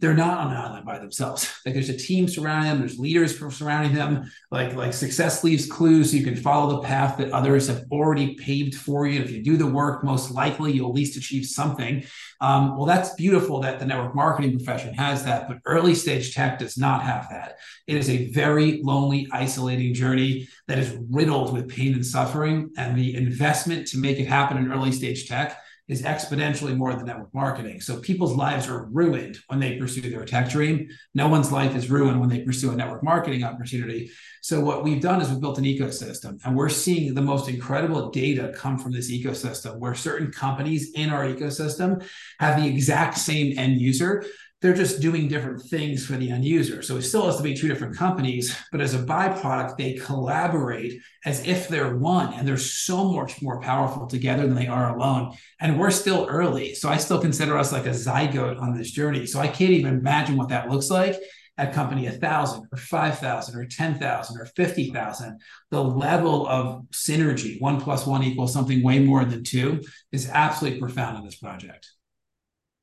they're 0.04 0.12
not 0.12 0.36
on 0.36 0.50
an 0.50 0.56
island 0.58 0.84
by 0.84 0.98
themselves. 0.98 1.50
Like 1.64 1.72
there's 1.72 1.88
a 1.88 1.96
team 1.96 2.28
surrounding 2.28 2.70
them, 2.70 2.80
there's 2.80 2.98
leaders 2.98 3.38
surrounding 3.38 3.94
them. 3.94 4.30
Like 4.50 4.74
like 4.74 4.92
success 4.92 5.42
leaves 5.42 5.66
clues, 5.66 6.10
so 6.10 6.18
you 6.18 6.24
can 6.24 6.36
follow 6.36 6.76
the 6.76 6.86
path 6.86 7.16
that 7.16 7.32
others 7.32 7.68
have 7.68 7.84
already 7.90 8.34
paved 8.34 8.74
for 8.74 9.06
you. 9.06 9.22
If 9.22 9.30
you 9.30 9.42
do 9.42 9.56
the 9.56 9.66
work, 9.66 10.04
most 10.04 10.30
likely 10.30 10.72
you'll 10.72 10.90
at 10.90 10.94
least 10.94 11.16
achieve 11.16 11.46
something. 11.46 12.04
Um, 12.42 12.76
well, 12.76 12.84
that's 12.84 13.14
beautiful 13.14 13.60
that 13.60 13.78
the 13.78 13.86
network 13.86 14.14
marketing 14.14 14.58
profession 14.58 14.92
has 14.92 15.24
that, 15.24 15.48
but 15.48 15.58
early 15.64 15.94
stage 15.94 16.34
tech 16.34 16.58
does 16.58 16.76
not 16.76 17.02
have 17.02 17.26
that. 17.30 17.56
It 17.86 17.96
is 17.96 18.10
a 18.10 18.30
very 18.30 18.82
lonely, 18.82 19.26
isolating 19.32 19.94
journey 19.94 20.48
that 20.68 20.78
is 20.78 20.94
riddled 21.10 21.54
with 21.54 21.70
pain 21.70 21.94
and 21.94 22.04
suffering, 22.04 22.72
and 22.76 22.94
the 22.94 23.16
investment 23.16 23.86
to 23.88 23.98
make 23.98 24.18
it 24.18 24.26
happen 24.26 24.58
in 24.58 24.70
early 24.70 24.92
stage 24.92 25.26
tech 25.26 25.63
is 25.86 26.02
exponentially 26.02 26.74
more 26.74 26.94
than 26.94 27.04
network 27.04 27.32
marketing. 27.34 27.80
So 27.80 28.00
people's 28.00 28.34
lives 28.34 28.68
are 28.68 28.86
ruined 28.86 29.38
when 29.48 29.60
they 29.60 29.76
pursue 29.76 30.08
their 30.10 30.24
tech 30.24 30.48
dream. 30.48 30.88
No 31.14 31.28
one's 31.28 31.52
life 31.52 31.76
is 31.76 31.90
ruined 31.90 32.20
when 32.20 32.30
they 32.30 32.40
pursue 32.40 32.70
a 32.70 32.76
network 32.76 33.02
marketing 33.02 33.44
opportunity. 33.44 34.10
So 34.40 34.60
what 34.60 34.82
we've 34.82 35.02
done 35.02 35.20
is 35.20 35.28
we've 35.28 35.40
built 35.40 35.58
an 35.58 35.64
ecosystem 35.64 36.40
and 36.44 36.56
we're 36.56 36.70
seeing 36.70 37.12
the 37.12 37.20
most 37.20 37.48
incredible 37.48 38.10
data 38.10 38.52
come 38.56 38.78
from 38.78 38.92
this 38.92 39.12
ecosystem 39.12 39.78
where 39.78 39.94
certain 39.94 40.32
companies 40.32 40.92
in 40.94 41.10
our 41.10 41.24
ecosystem 41.24 42.06
have 42.40 42.62
the 42.62 42.66
exact 42.66 43.18
same 43.18 43.58
end 43.58 43.78
user 43.78 44.24
they're 44.64 44.72
just 44.72 45.02
doing 45.02 45.28
different 45.28 45.60
things 45.60 46.06
for 46.06 46.14
the 46.14 46.30
end 46.30 46.42
user. 46.42 46.80
So 46.80 46.96
it 46.96 47.02
still 47.02 47.26
has 47.26 47.36
to 47.36 47.42
be 47.42 47.54
two 47.54 47.68
different 47.68 47.98
companies, 47.98 48.56
but 48.72 48.80
as 48.80 48.94
a 48.94 48.98
byproduct, 48.98 49.76
they 49.76 49.92
collaborate 49.92 51.02
as 51.26 51.46
if 51.46 51.68
they're 51.68 51.94
one 51.98 52.32
and 52.32 52.48
they're 52.48 52.56
so 52.56 53.12
much 53.12 53.42
more 53.42 53.60
powerful 53.60 54.06
together 54.06 54.46
than 54.46 54.54
they 54.54 54.66
are 54.66 54.96
alone. 54.96 55.36
And 55.60 55.78
we're 55.78 55.90
still 55.90 56.26
early. 56.30 56.74
So 56.74 56.88
I 56.88 56.96
still 56.96 57.20
consider 57.20 57.58
us 57.58 57.72
like 57.72 57.84
a 57.84 57.90
zygote 57.90 58.58
on 58.58 58.74
this 58.74 58.90
journey. 58.90 59.26
So 59.26 59.38
I 59.38 59.48
can't 59.48 59.72
even 59.72 59.98
imagine 59.98 60.38
what 60.38 60.48
that 60.48 60.70
looks 60.70 60.88
like 60.88 61.20
at 61.58 61.74
company 61.74 62.08
1000 62.08 62.66
or 62.72 62.78
5000 62.78 63.60
or 63.60 63.66
10000 63.66 64.40
or 64.40 64.46
50000 64.46 65.40
the 65.70 65.84
level 65.84 66.48
of 66.48 66.84
synergy 66.90 67.60
one 67.60 67.80
plus 67.80 68.06
one 68.06 68.24
equals 68.24 68.52
something 68.52 68.82
way 68.82 68.98
more 68.98 69.24
than 69.24 69.44
two 69.44 69.80
is 70.10 70.28
absolutely 70.30 70.80
profound 70.80 71.16
in 71.16 71.24
this 71.24 71.36
project 71.36 71.92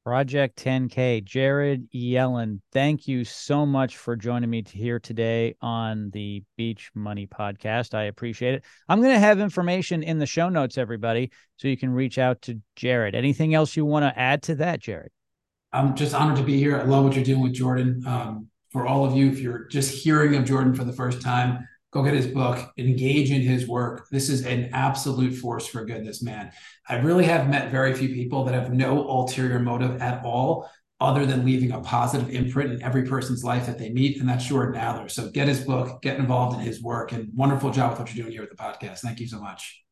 Project 0.03 0.57
10K. 0.63 1.23
Jared 1.23 1.87
Yellin, 1.93 2.59
thank 2.71 3.07
you 3.07 3.23
so 3.23 3.67
much 3.67 3.97
for 3.97 4.15
joining 4.15 4.49
me 4.49 4.63
here 4.67 4.99
today 4.99 5.55
on 5.61 6.09
the 6.09 6.43
Beach 6.57 6.89
Money 6.95 7.27
Podcast. 7.27 7.93
I 7.93 8.05
appreciate 8.05 8.55
it. 8.55 8.63
I'm 8.89 8.99
going 8.99 9.13
to 9.13 9.19
have 9.19 9.39
information 9.39 10.01
in 10.01 10.17
the 10.17 10.25
show 10.25 10.49
notes, 10.49 10.79
everybody, 10.79 11.31
so 11.57 11.67
you 11.67 11.77
can 11.77 11.91
reach 11.91 12.17
out 12.17 12.41
to 12.43 12.59
Jared. 12.75 13.13
Anything 13.13 13.53
else 13.53 13.77
you 13.77 13.85
want 13.85 14.03
to 14.03 14.19
add 14.19 14.41
to 14.43 14.55
that, 14.55 14.79
Jared? 14.79 15.11
I'm 15.71 15.95
just 15.95 16.15
honored 16.15 16.37
to 16.37 16.43
be 16.43 16.57
here. 16.57 16.79
I 16.79 16.83
love 16.83 17.03
what 17.03 17.15
you're 17.15 17.23
doing 17.23 17.41
with 17.41 17.53
Jordan. 17.53 18.03
Um, 18.07 18.47
for 18.71 18.87
all 18.87 19.05
of 19.05 19.15
you, 19.15 19.29
if 19.29 19.39
you're 19.39 19.67
just 19.67 20.03
hearing 20.03 20.35
of 20.35 20.45
Jordan 20.45 20.73
for 20.73 20.83
the 20.83 20.93
first 20.93 21.21
time, 21.21 21.67
go 21.91 22.04
get 22.04 22.13
his 22.13 22.27
book, 22.27 22.71
engage 22.77 23.32
in 23.32 23.41
his 23.41 23.67
work. 23.67 24.08
This 24.10 24.30
is 24.30 24.45
an 24.45 24.69
absolute 24.73 25.34
force 25.34 25.67
for 25.67 25.86
good, 25.86 26.06
this 26.06 26.23
man. 26.23 26.51
I 26.88 26.95
really 26.97 27.25
have 27.25 27.49
met 27.49 27.71
very 27.71 27.93
few 27.93 28.10
people 28.10 28.45
that 28.45 28.54
have 28.54 28.73
no 28.73 29.08
ulterior 29.08 29.60
motive 29.60 30.01
at 30.01 30.23
all, 30.23 30.69
other 31.01 31.25
than 31.25 31.43
leaving 31.43 31.71
a 31.71 31.82
positive 31.82 32.30
imprint 32.30 32.71
in 32.71 32.84
every 32.84 33.04
person's 33.04 33.43
life 33.43 33.65
that 33.65 33.80
they 33.80 33.89
meet. 33.89 34.19
And 34.19 34.30
that's 34.30 34.45
Jordan 34.45 34.80
Adler. 34.80 35.10
So 35.10 35.30
get 35.30 35.47
his 35.47 35.62
book, 35.62 36.01
get 36.01 36.19
involved 36.19 36.60
in 36.60 36.63
his 36.63 36.82
work, 36.82 37.12
and 37.12 37.30
wonderful 37.36 37.71
job 37.71 37.91
with 37.91 37.99
what 37.99 38.15
you're 38.15 38.23
doing 38.23 38.34
here 38.34 38.41
with 38.41 38.51
the 38.51 38.56
podcast. 38.56 38.99
Thank 38.99 39.19
you 39.19 39.27
so 39.27 39.39
much. 39.39 39.84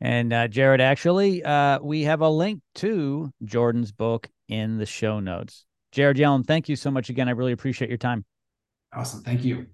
And 0.00 0.32
uh, 0.32 0.48
Jared, 0.48 0.80
actually, 0.80 1.44
uh, 1.44 1.80
we 1.80 2.02
have 2.02 2.20
a 2.20 2.28
link 2.28 2.60
to 2.76 3.30
Jordan's 3.44 3.92
book 3.92 4.28
in 4.48 4.78
the 4.78 4.86
show 4.86 5.20
notes. 5.20 5.64
Jared 5.90 6.16
Yellin, 6.16 6.44
thank 6.44 6.68
you 6.68 6.76
so 6.76 6.90
much 6.90 7.10
again. 7.10 7.28
I 7.28 7.32
really 7.32 7.52
appreciate 7.52 7.88
your 7.88 7.98
time. 7.98 8.24
Awesome. 8.92 9.22
Thank 9.22 9.44
you. 9.44 9.66